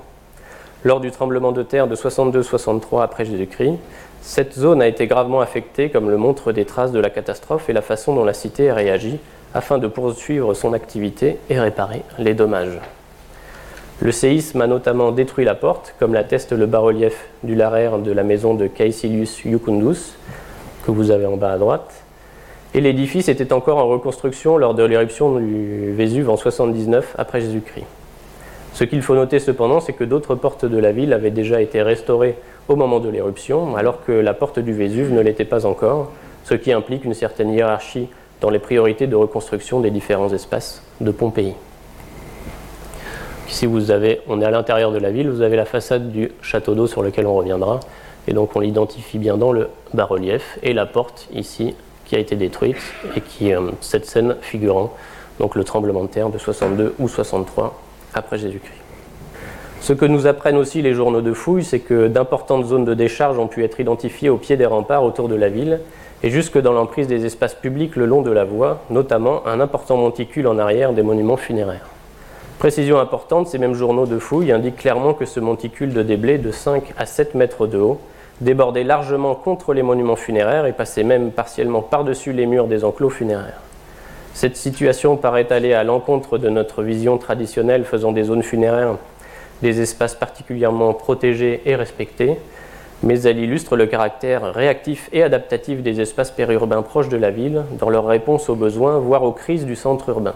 [0.83, 3.79] Lors du tremblement de terre de 62-63 après Jésus-Christ,
[4.23, 7.75] cette zone a été gravement affectée, comme le montrent des traces de la catastrophe et
[7.75, 9.19] la façon dont la cité a réagi,
[9.53, 12.79] afin de poursuivre son activité et réparer les dommages.
[14.03, 18.23] Le séisme a notamment détruit la porte, comme l'atteste le bas-relief du laraire de la
[18.23, 20.15] maison de Caecilius Iucundus,
[20.87, 22.03] que vous avez en bas à droite.
[22.73, 27.85] Et l'édifice était encore en reconstruction lors de l'éruption du Vésuve en 79 après Jésus-Christ.
[28.73, 31.83] Ce qu'il faut noter cependant, c'est que d'autres portes de la ville avaient déjà été
[31.83, 32.37] restaurées
[32.69, 36.11] au moment de l'éruption, alors que la porte du Vésuve ne l'était pas encore,
[36.45, 38.09] ce qui implique une certaine hiérarchie
[38.41, 41.55] dans les priorités de reconstruction des différents espaces de Pompéi.
[43.51, 46.31] Ici, vous avez, on est à l'intérieur de la ville, vous avez la façade du
[46.41, 47.81] château d'eau sur lequel on reviendra.
[48.29, 50.59] Et donc, on l'identifie bien dans le bas-relief.
[50.63, 52.77] Et la porte, ici, qui a été détruite,
[53.17, 54.93] et qui, euh, cette scène figurant
[55.41, 57.77] donc le tremblement de terre de 62 ou 63
[58.15, 58.81] après Jésus-Christ.
[59.81, 63.39] Ce que nous apprennent aussi les journaux de fouilles, c'est que d'importantes zones de décharge
[63.39, 65.81] ont pu être identifiées au pied des remparts autour de la ville
[66.23, 69.97] et jusque dans l'emprise des espaces publics le long de la voie, notamment un important
[69.97, 71.90] monticule en arrière des monuments funéraires.
[72.61, 76.51] Précision importante, ces mêmes journaux de fouilles indiquent clairement que ce monticule de déblai de
[76.51, 77.99] 5 à 7 mètres de haut
[78.43, 83.09] débordait largement contre les monuments funéraires et passait même partiellement par-dessus les murs des enclos
[83.09, 83.63] funéraires.
[84.35, 88.97] Cette situation paraît aller à l'encontre de notre vision traditionnelle faisant des zones funéraires
[89.63, 92.37] des espaces particulièrement protégés et respectés,
[93.03, 97.63] mais elle illustre le caractère réactif et adaptatif des espaces périurbains proches de la ville
[97.79, 100.35] dans leur réponse aux besoins, voire aux crises du centre urbain.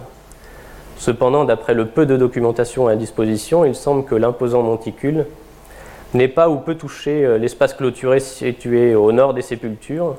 [1.05, 5.27] Cependant, d'après le peu de documentation à disposition, il semble que l'imposant monticule
[6.15, 10.17] n'est pas ou peut toucher euh, l'espace clôturé situé au nord des sépultures.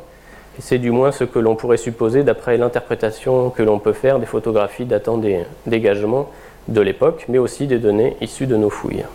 [0.59, 4.27] C'est du moins ce que l'on pourrait supposer d'après l'interprétation que l'on peut faire des
[4.27, 6.29] photographies datant des dégagements
[6.67, 9.05] de l'époque, mais aussi des données issues de nos fouilles.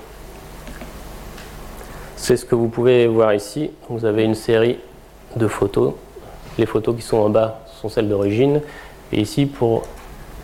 [2.16, 3.70] C'est ce que vous pouvez voir ici.
[3.88, 4.80] Vous avez une série
[5.36, 5.92] de photos.
[6.58, 8.60] Les photos qui sont en bas sont celles d'origine.
[9.12, 9.84] Et ici, pour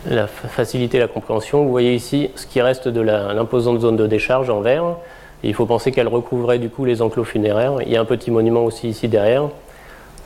[0.09, 1.63] la faciliter la compréhension.
[1.63, 4.95] Vous voyez ici ce qui reste de l'imposante zone de décharge en vert.
[5.43, 7.75] il faut penser qu'elle recouvrait du coup les enclos funéraires.
[7.85, 9.49] Il y a un petit monument aussi ici derrière.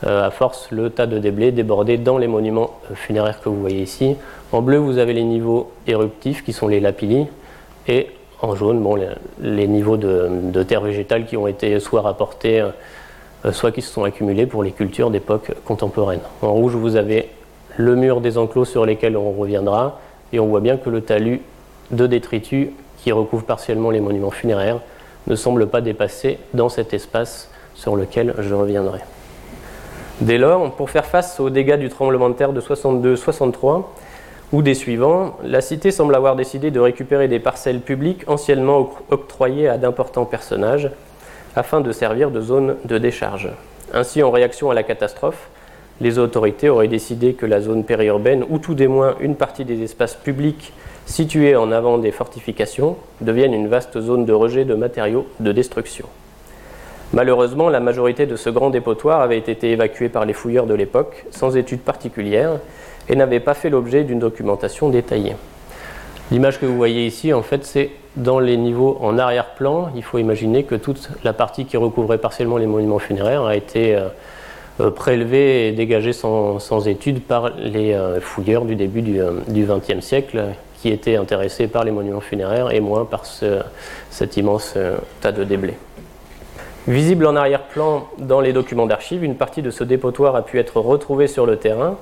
[0.04, 3.60] Euh, à force, le tas de déblais débordait dans les monuments euh, funéraires que vous
[3.60, 4.16] voyez ici.
[4.50, 7.26] En bleu, vous avez les niveaux éruptifs qui sont les lapillis.
[7.86, 8.08] Et
[8.40, 8.98] en jaune, bon,
[9.40, 12.60] les, niveaux de, terre végétale qui ont été soit rapportés,
[13.44, 16.20] euh, soit qui se sont accumulés pour les cultures d'époque contemporaine.
[16.42, 17.28] En rouge, vous avez
[17.76, 20.00] le mur des enclos sur lesquels on reviendra,
[20.32, 21.40] et on voit bien que le talus
[21.90, 22.68] de détritus
[22.98, 24.80] qui recouvre partiellement les monuments funéraires
[25.26, 29.00] ne semble pas dépasser dans cet espace sur lequel je reviendrai.
[30.20, 33.84] Dès lors, pour faire face aux dégâts du tremblement de terre de 62-63
[34.52, 39.68] ou des suivants, la cité semble avoir décidé de récupérer des parcelles publiques anciennement octroyées
[39.68, 40.90] à d'importants personnages
[41.56, 43.50] afin de servir de zone de décharge.
[43.92, 45.48] Ainsi, en réaction à la catastrophe,
[46.02, 49.82] les autorités auraient décidé que la zone périurbaine, ou tout des moins une partie des
[49.82, 50.72] espaces publics
[51.06, 56.06] situés en avant des fortifications, devienne une vaste zone de rejet de matériaux de destruction.
[57.12, 61.24] Malheureusement, la majorité de ce grand dépotoir avait été évacuée par les fouilleurs de l'époque,
[61.30, 62.58] sans études particulières,
[63.08, 65.36] et n'avait pas fait l'objet d'une documentation détaillée.
[66.32, 69.90] L'image que vous voyez ici, en fait, c'est dans les niveaux en arrière-plan.
[69.94, 73.94] Il faut imaginer que toute la partie qui recouvrait partiellement les monuments funéraires a été
[73.94, 74.08] euh,
[74.82, 80.42] euh, prélevée et dégagée sans, étude par les euh, fouilleurs du début du XXe siècle,
[80.80, 84.76] qui étaient intéressés par les monuments funéraires et moins par cet immense
[85.20, 85.76] tas de déblais.
[86.88, 90.80] Visible en arrière-plan dans les documents d'archives, une partie de ce dépotoir a pu être
[90.80, 91.96] retrouvée sur le terrain.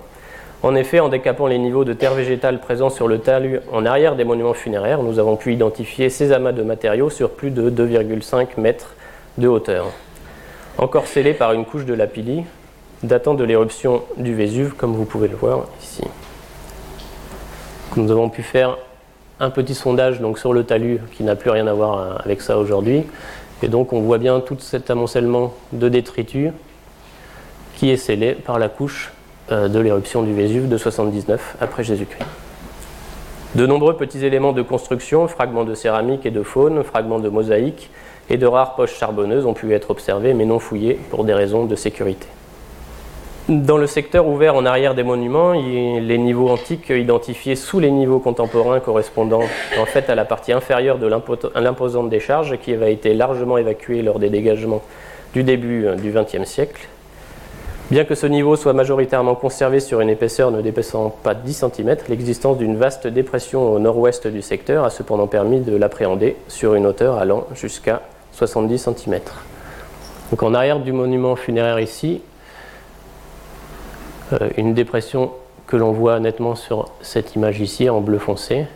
[0.63, 4.17] En effet, en décapant les niveaux de terre végétale présents sur le talus en arrière
[4.17, 8.59] des monuments funéraires, nous avons pu identifier ces amas de matériaux sur plus de 2,5
[8.59, 8.95] mètres
[9.37, 9.87] de hauteur,
[10.79, 12.45] encore scellés par une couche de lapilli
[13.03, 16.03] datant de l'éruption du Vésuve, comme vous pouvez le voir ici.
[17.97, 18.77] Nous avons pu faire
[19.41, 22.59] un petit sondage donc, sur le talus qui n'a plus rien à voir avec ça
[22.59, 23.05] aujourd'hui.
[23.63, 26.53] Et donc on voit bien tout cet amoncellement de détritus
[27.77, 29.13] qui est scellé par la couche
[29.51, 32.27] euh, de l'éruption du Vésuve de 79 après Jésus-Christ.
[33.55, 37.91] De nombreux petits éléments de construction, fragments de céramique et de faune, fragments de mosaïque
[38.29, 41.65] et de rares poches charbonneuses ont pu être observés mais non fouillés pour des raisons
[41.65, 42.29] de sécurité.
[43.51, 48.21] Dans le secteur ouvert en arrière des monuments, les niveaux antiques identifiés sous les niveaux
[48.21, 49.43] contemporains correspondant
[49.77, 51.09] en fait à la partie inférieure de
[51.57, 54.83] l'imposante décharge qui avait été largement évacuée lors des dégagements
[55.35, 56.87] du début euh, du XXe siècle.
[57.91, 61.97] Bien que ce niveau soit majoritairement conservé sur une épaisseur ne dépassant pas 10 cm,
[62.09, 66.87] l'existence d'une vaste dépression au nord-ouest du secteur a cependant permis de l'appréhender sur une
[66.87, 69.19] hauteur allant jusqu'à 70 cm.
[70.31, 72.21] Donc en arrière du monument funéraire ici,
[74.57, 75.33] une dépression
[75.67, 78.67] que l'on voit nettement sur cette image ici en bleu foncé,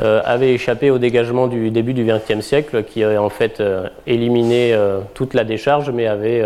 [0.00, 3.88] euh, avait échappé au dégagement du début du XXe siècle qui avait en fait euh,
[4.06, 4.76] éliminé
[5.14, 6.44] toute la décharge mais avait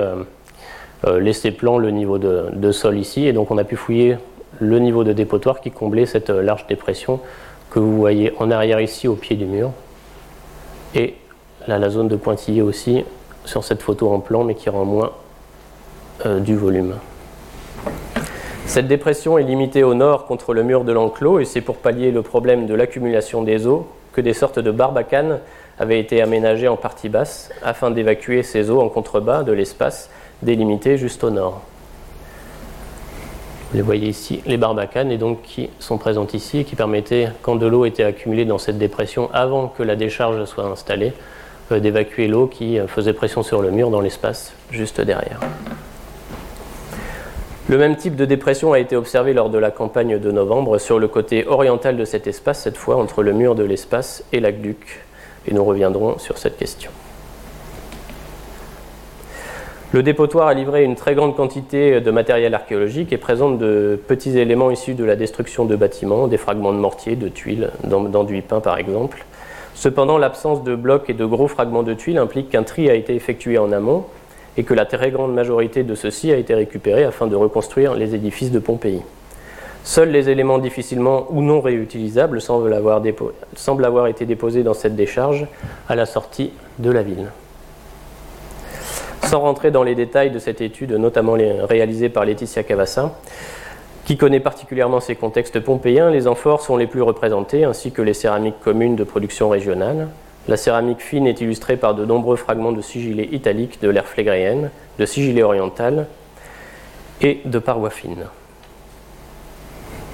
[1.19, 4.19] laissé plan le niveau de, sol ici et donc on a pu fouiller
[4.61, 7.21] le niveau de dépotoir qui comblait cette large dépression
[7.71, 9.73] que vous voyez en arrière ici au pied du mur
[10.95, 11.15] et
[11.67, 13.05] la zone de pointillé aussi
[13.47, 15.13] sur cette photo en plan mais qui rend moins
[16.25, 16.95] du volume.
[18.67, 22.13] Cette dépression est limitée au nord contre le mur de l'enclos et c'est pour pallier
[22.13, 25.41] le problème de l'accumulation des eaux que des sortes de barbacanes
[25.79, 30.11] avaient été aménagées en partie basse afin d'évacuer ces eaux en contrebas de l'espace
[30.43, 31.63] délimité juste au nord.
[33.71, 37.67] Vous les voyez ici, les barbacanes, qui sont présentes ici et qui permettaient, quand de
[37.67, 41.13] l'eau était accumulée dans cette dépression avant que la décharge soit installée,
[41.71, 45.39] euh, d'évacuer l'eau qui euh, faisait pression sur le mur dans l'espace juste derrière.
[47.71, 50.99] Le même type de dépression a été observé lors de la campagne de novembre sur
[50.99, 55.05] le côté oriental de cet espace, cette fois entre le mur de l'espace et l'aqueduc.
[55.47, 56.91] Et nous reviendrons sur cette question.
[59.93, 64.37] Le dépotoir a livré une très grande quantité de matériel archéologique et présente de petits
[64.37, 68.59] éléments issus de la destruction de bâtiments, des fragments de mortier, de tuiles, d'enduit peint
[68.59, 69.25] par exemple.
[69.77, 73.15] Cependant, l'absence de blocs et de gros fragments de tuiles implique qu'un tri a été
[73.15, 74.07] effectué en amont
[74.57, 78.15] et que la très grande majorité de ceux-ci a été récupérée afin de reconstruire les
[78.15, 79.03] édifices de Pompéi.
[79.83, 85.47] Seuls les éléments difficilement ou non réutilisables semblent avoir, été déposés dans cette décharge
[85.89, 87.29] à la sortie de la ville.
[89.25, 91.37] Sans rentrer dans les détails de cette étude, notamment
[91.69, 93.15] réalisée par Laetitia Cavassa,
[94.05, 98.15] qui connaît particulièrement ces contextes pompéiens, les amphores sont les plus représentés, ainsi que les
[98.15, 100.09] céramiques communes de production régionale.
[100.49, 104.71] La céramique fine est illustrée par de nombreux fragments de sigillés italiques de l'ère flégréenne,
[104.99, 106.07] de sigillés oriental
[107.21, 108.27] et de parois fines.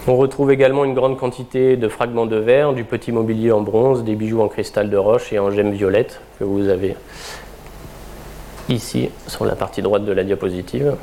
[0.08, 4.04] On retrouve également une grande quantité de fragments de verre, du petit mobilier en bronze,
[4.04, 6.96] des bijoux en cristal de roche et en gemmes violettes que vous avez
[8.68, 10.96] ici sur la partie droite de la diapositive.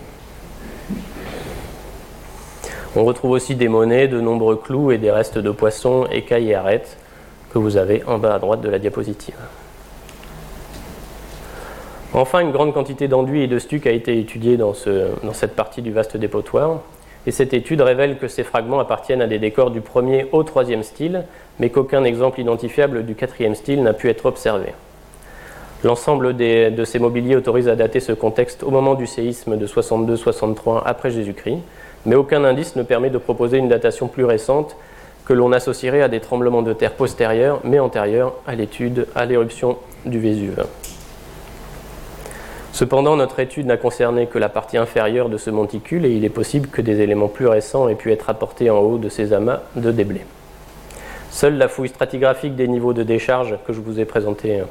[2.96, 6.56] On retrouve aussi des monnaies, de nombreux clous et des restes de poissons, écailles et
[6.56, 6.98] arêtes
[7.54, 9.36] que vous avez en bas à droite de la diapositive.
[12.14, 15.92] Enfin, une grande quantité d'enduit et de stuc a été étudiée dans, cette partie du
[15.92, 16.80] vaste dépotoir,
[17.26, 20.84] et cette étude révèle que ces fragments appartiennent à des décors du premier au troisième
[20.84, 21.24] style,
[21.60, 24.74] mais qu'aucun exemple identifiable du quatrième style n'a pu être observé.
[25.84, 30.84] L'ensemble de ces mobiliers autorise à dater ce contexte au moment du séisme de 62-63
[30.86, 31.60] après Jésus-Christ,
[32.06, 34.76] mais aucun indice ne permet de proposer une datation plus récente
[35.26, 39.78] que l'on associerait à des tremblements de terre postérieurs mais antérieurs à l'étude, à l'éruption
[40.06, 40.66] du Vésuve.
[42.74, 46.30] Cependant, notre étude n'a concerné que la partie inférieure de ce monticule et il est
[46.30, 49.62] possible que des éléments plus récents aient pu être apportés en haut de ces amas
[49.76, 50.26] de déblais.
[51.30, 54.64] Seule la fouille stratigraphique des niveaux de décharge que je vous ai présenté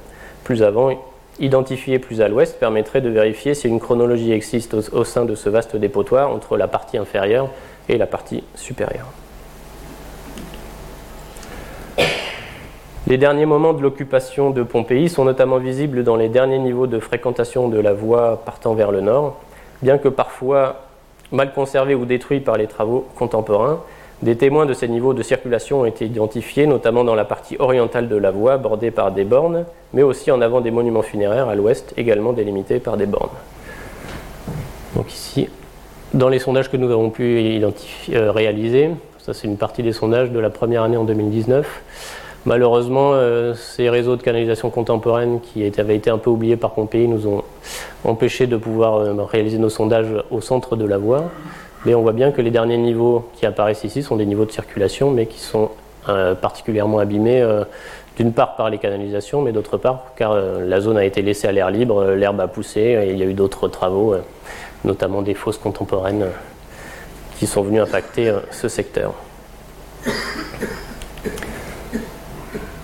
[0.43, 0.91] plus avant,
[1.39, 5.49] identifiée plus à l'ouest, permettrait de vérifier si une chronologie existe au, sein de ce
[5.49, 7.51] vaste dépotoir entre la partie inférieure
[7.89, 9.07] et la partie supérieure.
[13.07, 16.99] Les derniers moments de l'occupation de Pompéi sont notamment visibles dans les derniers niveaux de
[16.99, 19.41] fréquentation de la voie partant vers le nord,
[19.83, 20.77] bien que parfois
[21.33, 23.81] mal conservés ou détruits par les travaux contemporains.
[24.23, 28.09] Des témoins de ces niveaux de circulation ont été identifiés, notamment dans la partie orientale
[28.09, 31.57] de la voie, bordée par des bornes, mais aussi en avant des monuments funéraires à
[31.57, 33.31] l'ouest, également délimités par des bornes.
[34.95, 35.49] Donc ici,
[36.15, 37.61] dans les sondages que nous avons pu
[38.11, 38.91] euh, réaliser,
[39.25, 41.83] ça c'est une partie des sondages de la première année en 2019,
[42.45, 47.07] Malheureusement, euh, ces réseaux de canalisation contemporaine qui avaient été un peu oubliés par Pompéi
[47.07, 47.45] nous ont
[48.05, 51.31] empêché de pouvoir euh, réaliser nos sondages au centre de la voie.
[51.87, 54.51] Mais on voit bien que les derniers niveaux qui apparaissent ici sont des niveaux de
[54.51, 55.71] circulation, mais qui sont
[56.09, 57.47] euh, particulièrement abîmés,
[58.17, 61.53] d'une part par les canalisations, mais d'autre part car la zone a été laissée à
[61.53, 64.15] l'air libre, l'herbe a poussé, il y a eu d'autres travaux,
[64.85, 66.27] notamment des fosses contemporaines,
[67.47, 69.15] sont venus impacter ce secteur.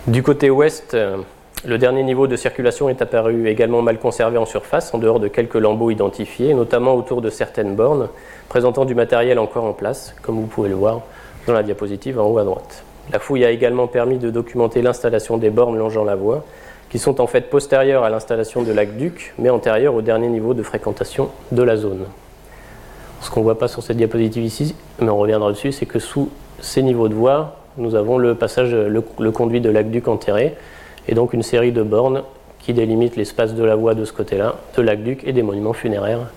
[0.07, 1.19] Du côté ouest, euh,
[1.67, 5.29] le dernier niveau de circulation est apparu également mal conservé en surface, en dehors de
[5.29, 8.09] quelques lambeaux identifiés, notamment autour de certaines bornes,
[8.49, 11.03] présentant du matériel encore en place, comme vous pouvez le voir
[11.47, 12.85] dans la diapositive en haut à droite.
[13.13, 16.45] La fouille a également permis de documenter l'installation des bornes longeant la voie,
[16.89, 20.63] qui sont en fait postérieures à l'installation de l'aqueduc, mais antérieures au dernier niveau de
[20.63, 22.07] fréquentation de la zone.
[23.21, 25.99] Ce qu'on ne voit pas sur cette diapositive ici, mais on reviendra dessus, c'est que
[25.99, 30.57] sous ces niveaux de voie, nous avons le passage, le, conduit de l'aqueduc enterré,
[31.09, 32.23] et donc une série de bornes
[32.61, 36.31] qui délimitent l'espace de la voie de ce côté-là, de l'aqueduc et des monuments funéraires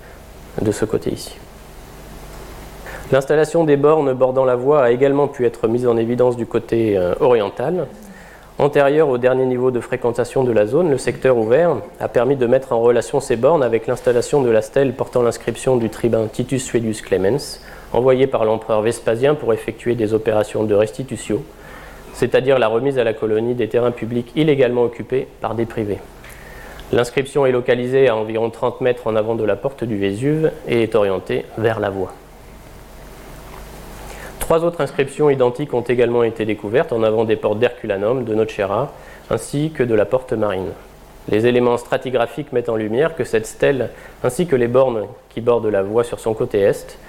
[0.62, 1.36] de ce côté ici.
[3.12, 6.98] L'installation des bornes bordant la voie a également pu être mise en évidence du côté
[6.98, 7.88] euh, oriental.
[8.62, 12.46] Antérieur au dernier niveau de fréquentation de la zone, le secteur ouvert a permis de
[12.46, 16.64] mettre en relation ces bornes avec l'installation de la stèle portant l'inscription du tribun Titus
[16.64, 17.60] Suedius Clemens,
[17.92, 21.42] envoyé par l'empereur Vespasien pour effectuer des opérations de restitution,
[22.14, 25.98] c'est-à-dire la remise à la colonie des terrains publics illégalement occupés par des privés.
[26.92, 30.84] L'inscription est localisée à environ 30 mètres en avant de la porte du Vésuve et
[30.84, 32.14] est orientée vers la voie.
[34.52, 38.92] Trois autres inscriptions identiques ont également été découvertes en avant des portes d'Herculanum, de Nocera,
[39.30, 40.74] ainsi que de la porte marine.
[41.30, 43.92] Les éléments stratigraphiques mettent en lumière que cette stèle,
[44.26, 47.00] ainsi que les bornes qui bordent la voie sur son côté est,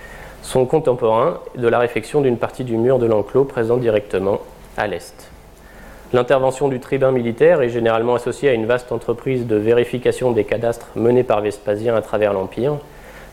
[0.43, 4.39] sont contemporains de la réfection d'une partie du mur de l'enclos présent directement
[4.77, 5.29] à l'est.
[6.13, 10.91] L'intervention du tribun militaire est généralement associée à une vaste entreprise de vérification des cadastres
[10.95, 12.77] menée par Vespasien à travers l'Empire,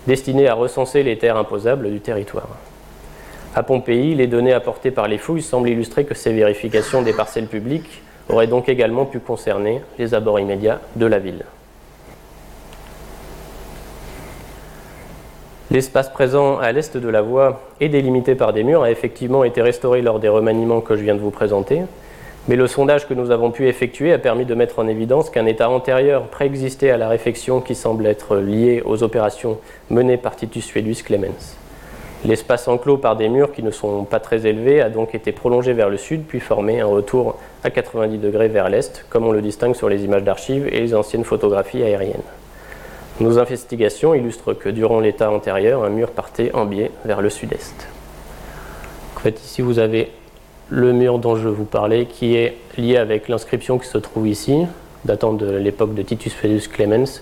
[0.07, 2.57] destinée à recenser les terres imposables du territoire.
[3.55, 7.47] À Pompéi, les données apportées par les fouilles semblent illustrer que ces vérifications des parcelles
[7.47, 11.43] publiques auraient donc également pu concerner les abords immédiats de la ville.
[15.71, 19.61] L'espace présent à l'est de la voie est délimité par des murs, a effectivement été
[19.61, 21.81] restauré lors des remaniements que je viens de vous présenter,
[22.47, 25.45] mais le sondage que nous avons pu effectuer a permis de mettre en évidence qu'un
[25.45, 29.59] état antérieur préexistait à la réfection qui semble être lié aux opérations
[29.91, 31.59] menées par Titus Suedus Clemens.
[32.26, 35.72] L'espace enclos par des murs qui ne sont pas très élevés a donc été prolongé
[35.72, 39.41] vers le sud, puis formé un retour à 90 degrés vers l'est, comme on le
[39.41, 42.22] distingue sur les images d'archives et les anciennes photographies aériennes.
[43.22, 47.88] Nos investigations illustrent que durant l'état antérieur, un mur partait en biais vers le sud-est.
[49.15, 50.11] En fait, ici, vous avez
[50.70, 54.65] le mur dont je vous parlais, qui est lié avec l'inscription qui se trouve ici,
[55.05, 57.22] datant de l'époque de Titus Felius Clemens,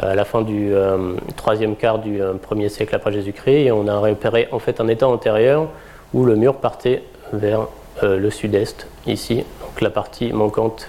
[0.00, 3.88] à la fin du euh, troisième quart du euh, premier siècle après Jésus-Christ, et on
[3.88, 5.68] a repéré en fait un état antérieur
[6.14, 7.66] où le mur partait vers
[8.02, 9.44] le sud-est, ici.
[9.60, 10.88] Donc la partie manquante,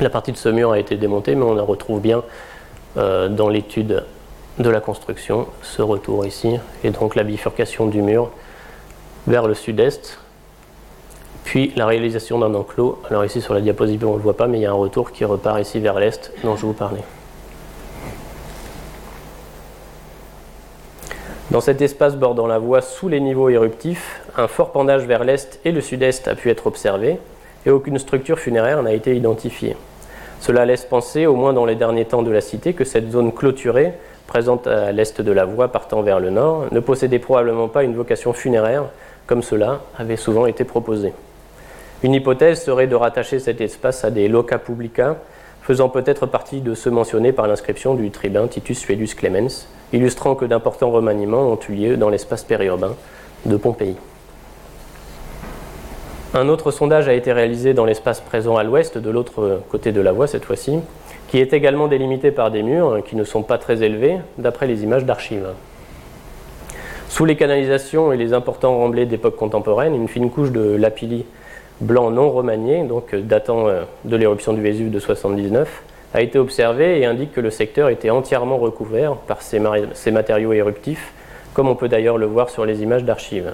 [0.00, 2.22] la partie de ce mur a été démontée, mais on la retrouve bien
[2.96, 4.04] euh, dans l'étude
[4.58, 8.30] de la construction, ce retour ici, et donc la bifurcation du mur
[9.26, 10.18] vers le sud-est,
[11.44, 13.00] puis la réalisation d'un enclos.
[13.08, 14.74] Alors ici sur la diapositive on ne le voit pas, mais il y a un
[14.74, 17.02] retour qui repart ici vers l'est dont je vous parlais.
[21.52, 25.60] Dans cet espace bordant la voie sous les niveaux éruptifs, un fort pendage vers l'est
[25.66, 27.18] et le sud-est a pu être observé,
[27.66, 29.76] et aucune structure funéraire n'a été identifiée.
[30.40, 33.32] Cela laisse penser, au moins dans les derniers temps de la cité, que cette zone
[33.34, 33.92] clôturée,
[34.26, 37.96] présente à l'est de la voie partant vers le nord, ne possédait probablement pas une
[37.96, 38.84] vocation funéraire,
[39.26, 41.12] comme cela avait souvent été proposé.
[42.02, 45.16] Une hypothèse serait de rattacher cet espace à des loca publica
[45.60, 50.44] faisant peut-être partie de ceux mentionnés par l'inscription du tribun Titus Suellus Clemens, illustrant que
[50.44, 52.94] d'importants remaniements ont eu lieu dans l'espace périurbain
[53.46, 53.96] de Pompéi.
[56.34, 60.00] Un autre sondage a été réalisé dans l'espace présent à l'ouest, de l'autre côté de
[60.00, 60.78] la voie cette fois-ci,
[61.28, 64.82] qui est également délimité par des murs qui ne sont pas très élevés, d'après les
[64.82, 65.48] images d'archives.
[67.08, 71.26] Sous les canalisations et les importants remblais d'époque contemporaine, une fine couche de lapilli
[71.82, 75.82] blanc non remanié, donc datant euh, de l'éruption du Vésuve de 79,
[76.14, 79.60] a été observée et indique que le secteur était entièrement recouvert par ces,
[80.10, 81.12] matériaux éruptifs,
[81.54, 83.52] comme on peut d'ailleurs le voir sur les images d'archives.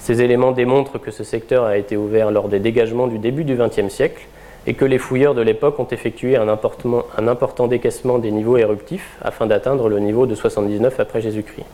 [0.00, 3.56] Ces éléments démontrent que ce secteur a été ouvert lors des dégagements du début du
[3.56, 4.26] XXe siècle
[4.66, 9.46] et que les fouilleurs de l'époque ont effectué un important décaissement des niveaux éruptifs afin
[9.46, 11.66] d'atteindre le niveau de 79 après Jésus-Christ.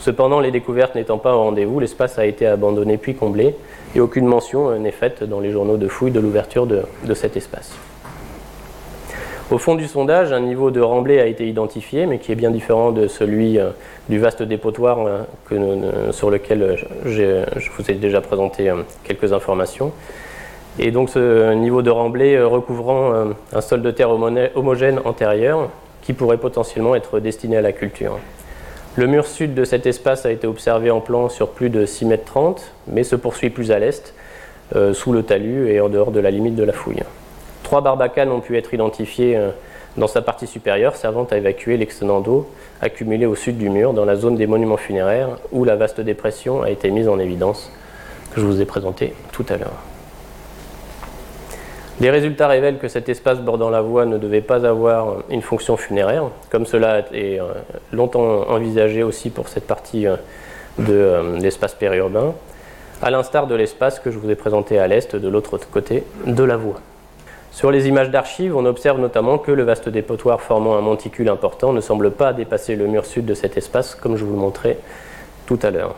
[0.00, 3.54] Cependant, les découvertes n'étant pas au rendez-vous, l'espace a été abandonné puis comblé
[3.94, 7.72] et aucune mention n'est faite dans les journaux de fouilles de l'ouverture de, cet espace.
[9.50, 12.52] Au fond du sondage, un niveau de remblai a été identifié, mais qui est bien
[12.52, 13.70] différent de celui euh,
[14.08, 14.98] du vaste dépotoir
[15.50, 18.72] euh, sur lequel euh, je vous ai déjà présenté
[19.02, 19.90] quelques informations.
[20.78, 23.12] Et donc ce niveau de remblai recouvrant
[23.52, 25.68] un sol de terre homogène antérieur
[26.00, 28.20] qui pourrait potentiellement être destiné à la culture.
[28.94, 32.04] Le mur sud de cet espace a été observé en plan sur plus de 6
[32.04, 34.14] mètres 30, mais se poursuit plus à l'est,
[34.92, 37.02] sous le talus et en dehors de la limite de la fouille.
[37.70, 39.50] Trois barbacanes ont pu être identifiées euh,
[39.96, 42.50] dans sa partie supérieure, servant à évacuer l'excédent d'eau
[42.80, 46.62] accumulé au sud du mur, dans la zone des monuments funéraires, où la vaste dépression
[46.62, 47.70] a été mise en évidence,
[48.34, 49.84] que je vous ai présenté tout à l'heure.
[52.00, 55.76] Les résultats révèlent que cet espace bordant la voie ne devait pas avoir une fonction
[55.76, 57.52] funéraire, comme cela est euh,
[57.92, 60.16] longtemps envisagé aussi pour cette partie euh,
[60.80, 62.34] de l'espace périurbain,
[63.00, 66.42] à l'instar de l'espace que je vous ai présenté à l'est, de l'autre côté de
[66.42, 66.80] la voie.
[67.52, 71.72] Sur les images d'archives, on observe notamment que le vaste dépotoir formant un monticule important
[71.72, 74.78] ne semble pas dépasser le mur sud de cet espace, comme je vous le montrais
[75.46, 75.96] tout à l'heure.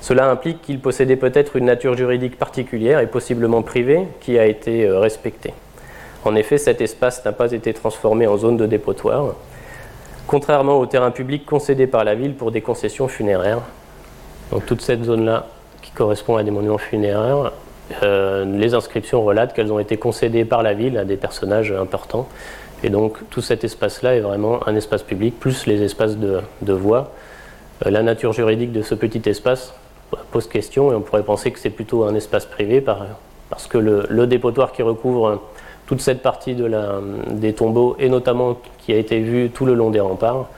[0.00, 4.86] Cela implique qu'il possédait peut-être une nature juridique particulière et possiblement privée qui a été
[4.86, 5.52] euh, respectée.
[6.24, 9.34] En effet, cet espace n'a pas été transformé en zone de dépotoir,
[10.26, 13.60] contrairement au terrain public concédé par la ville pour des concessions funéraires.
[14.50, 15.46] Donc toute cette zone-là
[15.80, 17.52] qui correspond à des monuments funéraires,
[18.02, 22.28] euh, les inscriptions relatent qu'elles ont été concédées par la ville à des personnages importants.
[22.82, 27.12] Et donc tout cet espace-là est vraiment un espace public, plus les espaces de, voie.
[27.84, 29.74] Euh, la nature juridique de ce petit espace
[30.30, 34.26] pose question et on pourrait penser que c'est plutôt un espace privé parce que le,
[34.26, 35.40] dépotoir qui recouvre
[35.86, 36.56] toute cette partie
[37.28, 40.48] des tombeaux et notamment qui a été vu tout le long des remparts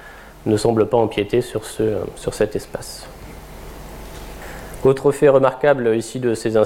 [0.47, 3.07] ne semble pas empiéter sur cet espace.
[4.85, 6.57] Autre fait remarquable ici de ces,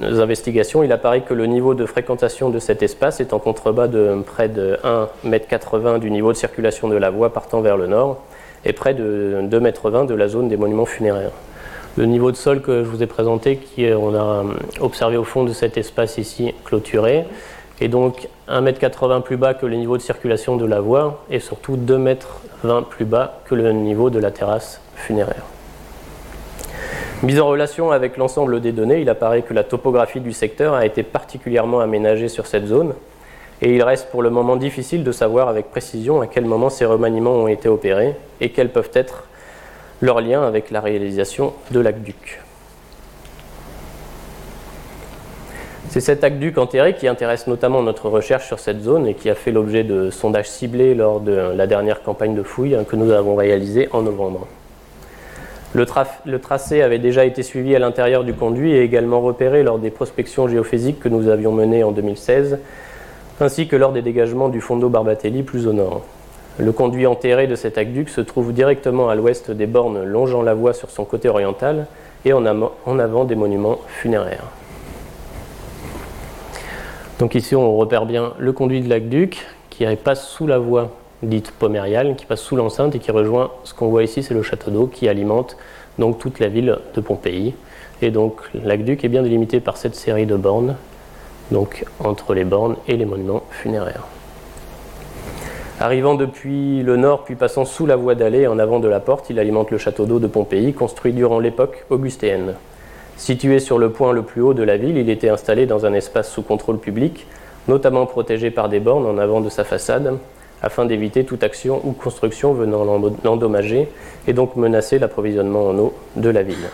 [0.00, 4.22] investigations, il apparaît que le niveau de fréquentation de cet espace est en contrebas de
[4.24, 4.78] près de
[5.24, 8.22] 1,80 m du niveau de circulation de la voie partant vers le nord
[8.64, 11.32] et près de 2,20 m de la zone des monuments funéraires.
[11.96, 14.44] Le niveau de sol que je vous ai présenté, qui on a
[14.80, 17.24] observé au fond de cet espace ici clôturé,
[17.80, 21.40] est donc 1,80 m plus bas que le niveau de circulation de la voie et
[21.40, 22.16] surtout 2,20
[22.64, 25.42] m plus bas que le niveau de la terrasse funéraire.
[27.22, 30.84] Mis en relation avec l'ensemble des données, il apparaît que la topographie du secteur a
[30.84, 32.92] été particulièrement aménagée sur cette zone,
[33.62, 36.84] et il reste pour le moment difficile de savoir avec précision à quel moment ces
[36.84, 39.24] remaniements ont été opérés et quels peuvent être
[40.02, 42.42] leurs liens avec la réalisation de l'aqueduc.
[45.88, 49.34] C'est cet aqueduc enterré qui intéresse notamment notre recherche sur cette zone et qui a
[49.34, 53.36] fait l'objet de sondages ciblés lors de la dernière campagne de fouilles que nous avons
[53.36, 54.46] réalisée en novembre.
[55.76, 59.90] Le, tracé avait déjà été suivi à l'intérieur du conduit et également repéré lors des
[59.90, 62.58] prospections géophysiques que nous avions menées en 2016
[63.40, 66.00] ainsi que lors des dégagements du fond d'eau Barbatelli plus au nord.
[66.58, 70.54] Le conduit enterré de cet aqueduc se trouve directement à l'ouest des bornes longeant la
[70.54, 71.86] voie sur son côté oriental
[72.24, 74.46] et en, avant des monuments funéraires.
[77.18, 80.90] Donc ici on repère bien le conduit de l'aqueduc qui passe sous la voie
[81.22, 84.42] dite pomériale, qui passe sous l'enceinte et qui rejoint ce qu'on voit ici, c'est le
[84.42, 85.56] château d'eau qui alimente
[85.98, 87.54] donc toute la ville de Pompéi.
[88.02, 90.76] Et donc l'aqueduc est bien délimité par cette série de bornes
[91.50, 94.04] donc entre les bornes et les monuments funéraires.
[95.78, 99.28] Arrivant depuis le nord, puis passant sous la voie d'allée en avant de la porte,
[99.28, 102.54] il alimente le château d'eau de Pompéi, construit durant l'époque augustéenne.
[103.18, 105.92] Situé sur le point le plus haut de la ville, il était installé dans un
[105.92, 107.26] espace sous contrôle public,
[107.68, 110.18] notamment protégé par des bornes en avant de sa façade,
[110.62, 112.84] afin d'éviter toute action ou construction venant
[113.24, 113.88] l'endommager
[114.26, 116.68] et donc menacer l'approvisionnement en eau de la ville.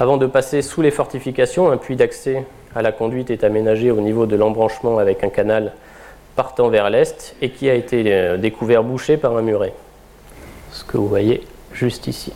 [0.00, 2.44] Avant de passer sous les fortifications, un puits d'accès
[2.74, 5.72] à la conduite est aménagée au niveau de l'embranchement avec un canal
[6.36, 9.72] partant vers l'est et qui a été euh, découvert bouché par un muret.
[10.70, 11.42] Ce que vous voyez
[11.72, 12.32] juste ici.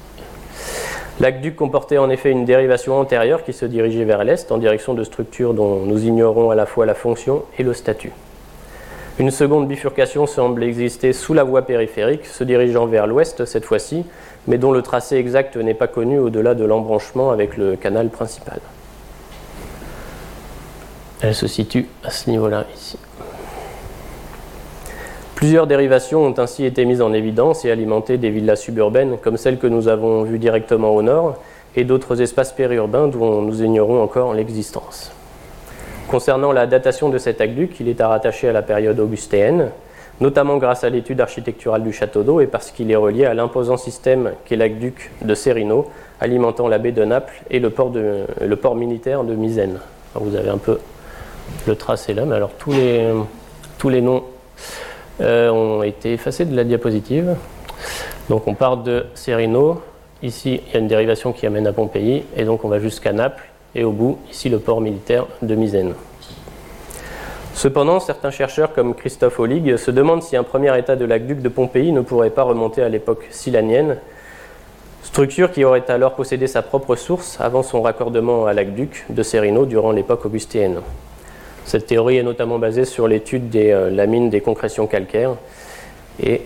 [1.21, 5.05] L'aqueduc comportait en effet une dérivation antérieure qui se dirigeait vers l'est en direction de
[5.05, 8.13] structures dont nous ignorons à la fois la fonction et le statut.
[9.19, 14.07] Une seconde bifurcation semble exister sous la voie périphérique, se dirigeant vers l'ouest cette fois-ci,
[14.49, 18.61] mais dont le tracé exact n'est pas connu au-delà de l'embranchement avec le canal principal.
[21.21, 22.99] Elle se situe à ce niveau-là ici.
[25.43, 29.59] Plusieurs dérivations ont ainsi été mises en évidence et alimenté des villas suburbaines comme celles
[29.59, 31.35] que nous avons vues directement au nord
[31.75, 35.11] et d'autres espaces périurbains dont nous ignorons encore l'existence.
[36.07, 39.71] Concernant la datation de cet aqueduc, il est à rattacher à la période augustéenne,
[40.21, 43.77] notamment grâce à l'étude architecturale du château d'eau et parce qu'il est relié à l'imposant
[43.77, 45.91] système qu'est l'aqueduc de Serino,
[46.21, 49.81] alimentant la baie de Naples et le port, militaire de Misène.
[50.15, 50.79] vous avez un peu
[51.67, 52.71] le tracé là, mais alors tous
[53.89, 54.23] les noms
[55.23, 57.37] euh, ont été effacés de la diapositive.
[58.29, 59.81] Donc on part de Serino,
[60.23, 63.13] ici il y a une dérivation qui amène à Pompéi, et donc on va jusqu'à
[63.13, 63.45] Naples,
[63.75, 65.95] et au bout, ici, le port militaire de Misène.
[67.55, 71.49] Cependant, certains chercheurs comme Christophe Olig se demandent si un premier état de l'aqueduc de
[71.49, 73.99] Pompéi ne pourrait pas remonter à l'époque silanienne,
[75.03, 79.67] structure qui aurait alors possédé sa propre source avant son raccordement à l'aqueduc de Serino
[79.67, 80.81] durant l'époque augustéenne.
[81.65, 85.37] Cette théorie est notamment basée sur l'étude de euh, la mine des concrétions calcaires
[86.23, 86.43] et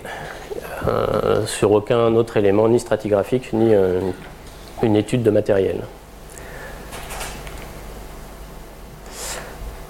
[0.86, 4.00] euh, sur aucun autre élément, ni stratigraphique, ni euh,
[4.82, 5.80] une étude de matériel.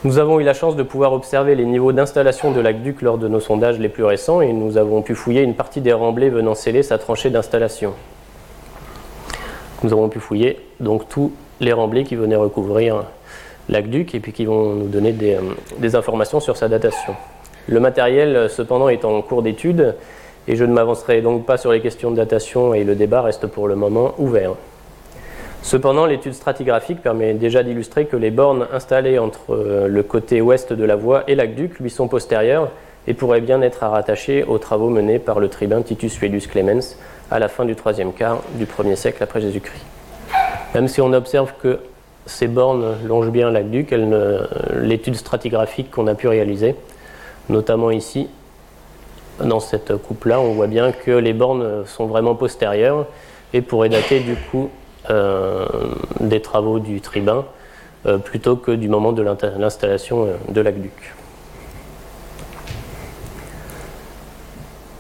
[0.04, 3.26] Nous avons eu la chance de pouvoir observer les niveaux d'installation de l'aqueduc lors de
[3.26, 6.54] nos sondages les plus récents et nous avons pu fouiller une partie des remblais venant
[6.54, 7.92] sceller sa tranchée d'installation.
[9.82, 13.04] Nous avons pu fouiller donc tous les remblais qui venaient recouvrir
[13.68, 17.14] l'aqueduc et puis qui vont nous donner des, euh, informations sur sa datation.
[17.68, 19.94] Le matériel, cependant, est en cours d'étude
[20.48, 23.46] et je ne m'avancerai donc pas sur les questions de datation et le débat reste
[23.46, 24.52] pour le moment ouvert.
[25.62, 30.72] Cependant, l'étude stratigraphique permet déjà d'illustrer que les bornes installées entre euh, le côté ouest
[30.72, 32.70] de la voie et l'aqueduc lui sont postérieures
[33.08, 36.96] et pourraient bien être à rattacher aux travaux menés par le tribun Titus Felius Clemens
[37.30, 39.84] à la fin du troisième quart du 1er siècle après Jésus-Christ.
[40.74, 41.80] Même si on observe que
[42.26, 43.94] ces bornes longent bien l'aqueduc,
[44.74, 46.74] l'étude stratigraphique qu'on a pu réaliser,
[47.48, 48.28] notamment ici,
[49.42, 53.06] dans cette coupe-là, on voit bien que les bornes sont vraiment postérieures
[53.52, 54.70] et pourraient dater du coup
[55.10, 55.66] euh,
[56.20, 57.44] des travaux du tribun
[58.06, 61.15] euh, plutôt que du moment de l'installation euh, de l'aqueduc.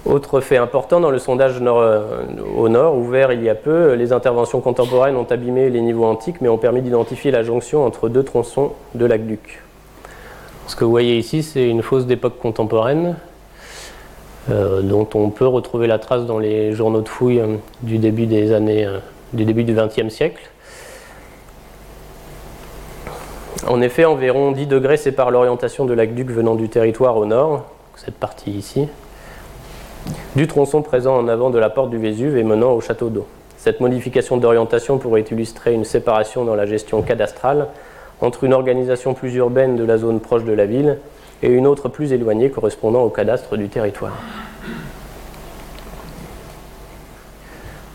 [0.06, 4.60] Autre fait important dans le sondage au nord, ouvert il y a peu, les interventions
[4.60, 8.72] contemporaines ont abîmé les niveaux antiques mais ont permis d'identifier la jonction entre deux tronçons
[8.94, 9.62] de l'aqueduc.
[10.68, 13.16] Ce que vous voyez ici, c'est une fosse d'époque contemporaine
[14.48, 17.42] dont on peut retrouver la trace dans les journaux de fouilles
[17.82, 18.88] du début des années
[19.32, 20.48] du début du XXe siècle.
[23.66, 27.64] En effet, environ 10 degrés séparent l'orientation de l'aqueduc venant du territoire au nord,
[27.96, 28.86] cette partie ici,
[30.36, 33.26] du tronçon présent en avant de la porte du Vésuve et menant au château d'eau.
[33.56, 37.68] Cette modification d'orientation pourrait illustrer une séparation dans la gestion cadastrale
[38.20, 40.98] entre une organisation plus urbaine de la zone proche de la ville
[41.42, 44.16] et une autre plus éloignée correspondant au cadastre du territoire.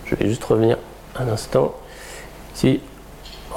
[0.05, 0.78] Je vais juste revenir
[1.18, 1.74] un instant.
[2.53, 2.82] Si,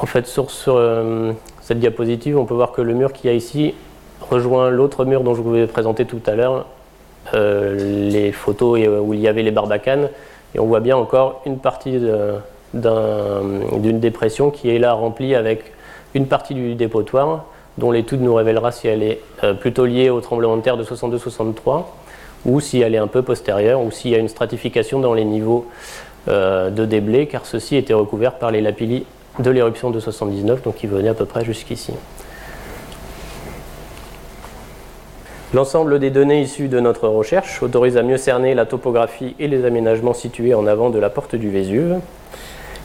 [0.00, 3.36] en fait, sur, euh, cette diapositive, on peut voir que le mur qu'il y a
[3.36, 3.74] ici
[4.20, 6.66] rejoint l'autre mur dont je vous ai présenté tout à l'heure,
[7.32, 10.08] les photos euh, où il y avait les barbacanes,
[10.54, 11.98] et on voit bien encore une partie
[12.72, 15.72] d'une dépression qui est là remplie avec
[16.14, 17.44] une partie du dépotoir,
[17.78, 19.20] dont l'étude nous révélera si elle est
[19.58, 21.86] plutôt liée au tremblement de terre de 62-63,
[22.46, 25.24] ou si elle est un peu postérieure, ou s'il y a une stratification dans les
[25.24, 25.66] niveaux
[26.28, 29.04] euh, de déblais, car ceux-ci étaient recouverts par les lapillis
[29.40, 31.92] de l'éruption de 79, donc qui venaient à peu près jusqu'ici.
[35.54, 39.64] L'ensemble des données issues de notre recherche autorise à mieux cerner la topographie et les
[39.64, 42.00] aménagements situés en avant de la porte du Vésuve.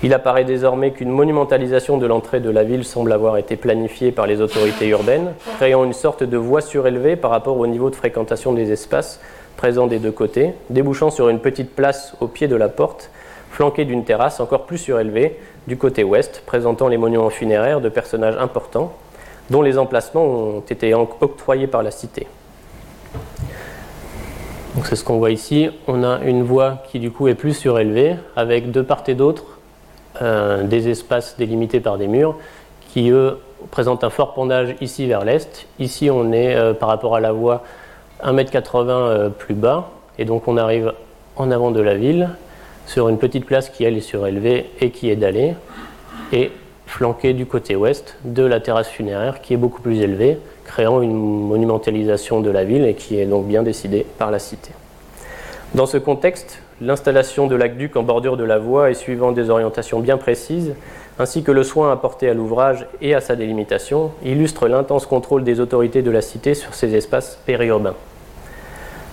[0.03, 4.27] Il apparaît désormais qu'une monumentalisation de l'entrée de la ville semble avoir été planifiée par
[4.27, 8.53] les autorités urbaines, créant une sorte de voie surélevée par rapport au niveau de fréquentation
[8.53, 9.19] des espaces
[9.57, 13.09] présents des deux côtés, débouchant sur une petite place au pied de la porte
[13.49, 18.37] flanqué d'une terrasse encore plus surélevée du côté ouest, présentant les monuments funéraires de personnages
[18.37, 18.93] importants,
[19.49, 22.27] dont les emplacements ont été octroyés par la cité.
[24.85, 25.69] C'est ce qu'on voit ici.
[25.87, 29.43] On a une voie qui du coup est plus surélevée, avec de part et d'autre
[30.21, 32.35] euh, des espaces délimités par des murs,
[32.91, 33.37] qui eux
[33.71, 35.67] présente un fort pendage ici vers l'est.
[35.79, 37.63] Ici, on est euh, par rapport à la voie
[38.23, 40.93] 1m80 plus bas, et donc on arrive
[41.35, 42.29] en avant de la ville
[42.85, 45.53] sur une petite place qui elle est surélevée et qui est dallée,
[46.89, 51.13] flanquée du côté ouest de la terrasse funéraire qui est beaucoup plus élevée, créant une
[51.13, 54.71] monumentalisation de la ville et qui est donc bien décidée par la cité.
[55.75, 59.99] Dans ce contexte, l'installation de l'aqueduc en bordure de la voie et suivant des orientations
[59.99, 60.73] bien précises,
[61.19, 65.59] ainsi que le soin apporté à l'ouvrage et à sa délimitation, illustre l'intense contrôle des
[65.59, 67.95] autorités de la cité sur ces espaces périurbains.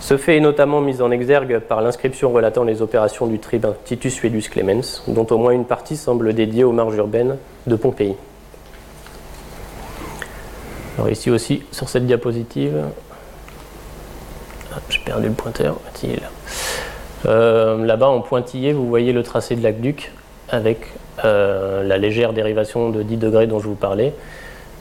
[0.06, 4.14] Ce fait est notamment mis en exergue par l'inscription relatant les opérations du tribun Titus
[4.14, 8.14] Suedus Clemens, dont au moins une partie semble dédiée aux marges urbaines de Pompéi.
[10.96, 12.84] Alors ici aussi, sur cette diapositive,
[14.90, 15.76] j'ai perdu le pointeur,
[17.26, 20.12] euh, Là-bas, en pointillé, vous voyez le tracé de l'aqueduc
[20.50, 20.86] avec
[21.24, 24.14] euh, la légère dérivation de 10 degrés dont je vous parlais.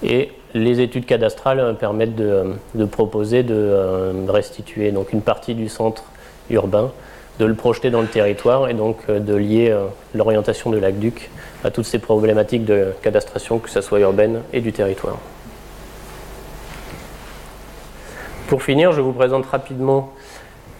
[0.03, 6.06] Et les études cadastrales permettent de, proposer de euh, restituer donc une partie du centre
[6.49, 6.91] urbain,
[7.39, 9.76] de le projeter dans le territoire et donc de lier
[10.14, 11.30] l'orientation de l'aqueduc
[11.64, 15.18] à toutes ces problématiques de cadastration, que ce soit urbaine et du territoire.
[18.47, 20.14] Pour finir, je vous présente rapidement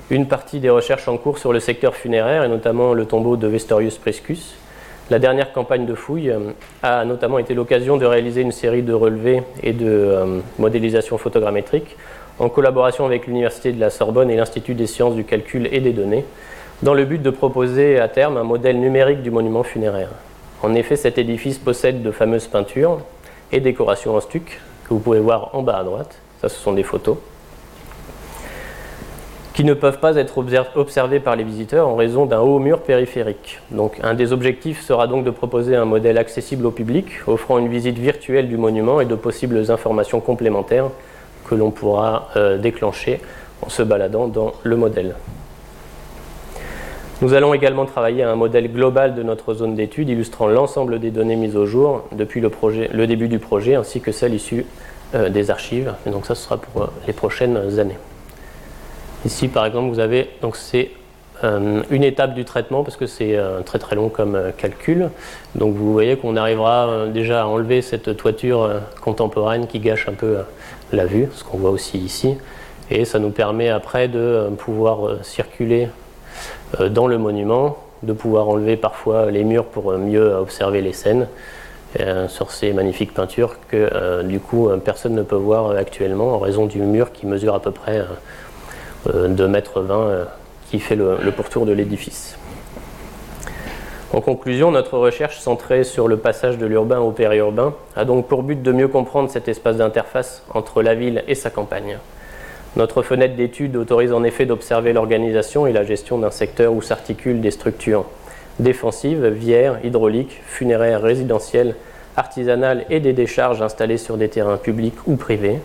[0.10, 3.48] une partie des recherches en cours sur le secteur funéraire et notamment le tombeau de
[3.48, 4.56] Vestorius Priscus.
[5.12, 6.52] La dernière campagne de fouilles euh,
[6.82, 11.96] a notamment été l'occasion de réaliser une série de relevés et de euh, modélisation photogrammétrique
[12.40, 15.94] en collaboration avec l'Université de la Sorbonne et l'Institut des sciences du calcul et des
[15.94, 16.26] données,
[16.82, 20.10] dans le but de proposer à terme un modèle numérique du monument funéraire.
[20.64, 23.00] En effet, cet édifice possède de fameuses peintures
[23.52, 26.18] et décorations en stuc que vous pouvez voir en bas à droite.
[26.42, 27.18] Ça, ce sont des photos
[29.56, 30.38] qui ne peuvent pas être
[30.76, 33.62] observés par les visiteurs en raison d'un haut mur périphérique.
[33.72, 37.70] Donc, un des objectifs sera donc de proposer un modèle accessible au public, offrant une
[37.70, 40.90] visite virtuelle du monument et de possibles informations complémentaires
[41.50, 43.22] que l'on pourra euh, déclencher
[43.62, 45.16] en se baladant dans le modèle.
[47.22, 51.12] Nous allons également travailler à un modèle global de notre zone d'étude illustrant l'ensemble des
[51.12, 54.66] données mises au jour depuis le, début du projet ainsi que celles issues
[55.14, 55.94] euh, des archives.
[56.08, 57.98] Donc ça, ce sera pour euh, les prochaines années.
[59.26, 60.92] Ici, par exemple, vous avez donc c'est
[61.44, 65.10] euh, une étape du traitement parce que c'est euh, très très long comme euh, calcul.
[65.56, 68.70] Donc vous voyez qu'on arrivera déjà à enlever cette toiture
[69.02, 70.38] contemporaine qui gâche un peu
[70.92, 72.38] la vue, ce qu'on voit aussi ici.
[72.92, 75.88] Et ça nous permet après de pouvoir circuler
[76.92, 81.28] dans le monument, de pouvoir enlever parfois les murs pour mieux observer les scènes
[82.28, 86.80] sur ces magnifiques peintures que du coup personne ne peut voir actuellement en raison du
[86.80, 88.06] mur qui mesure à peu près
[89.14, 90.26] de mètre 20 euh,
[90.70, 92.38] qui fait le, pourtour de l'édifice.
[94.14, 98.44] En conclusion, notre recherche centrée sur le passage de l'urbain au périurbain a donc pour
[98.44, 101.98] but de mieux comprendre cet espace d'interface entre la ville et sa campagne.
[102.76, 107.42] Notre fenêtre d'étude autorise en effet d'observer l'organisation et la gestion d'un secteur où s'articulent
[107.42, 108.06] des structures
[108.60, 111.76] défensives, vières, hydrauliques, funéraires, résidentielles,
[112.18, 115.60] artisanales et des décharges installées sur des terrains publics ou privés,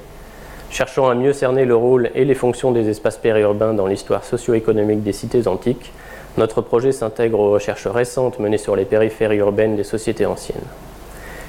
[0.71, 5.03] Cherchant à mieux cerner le rôle et les fonctions des espaces périurbains dans l'histoire socio-économique
[5.03, 5.93] des cités antiques,
[6.39, 10.63] notre projet s'intègre aux recherches récentes menées sur les périphéries urbaines des sociétés anciennes.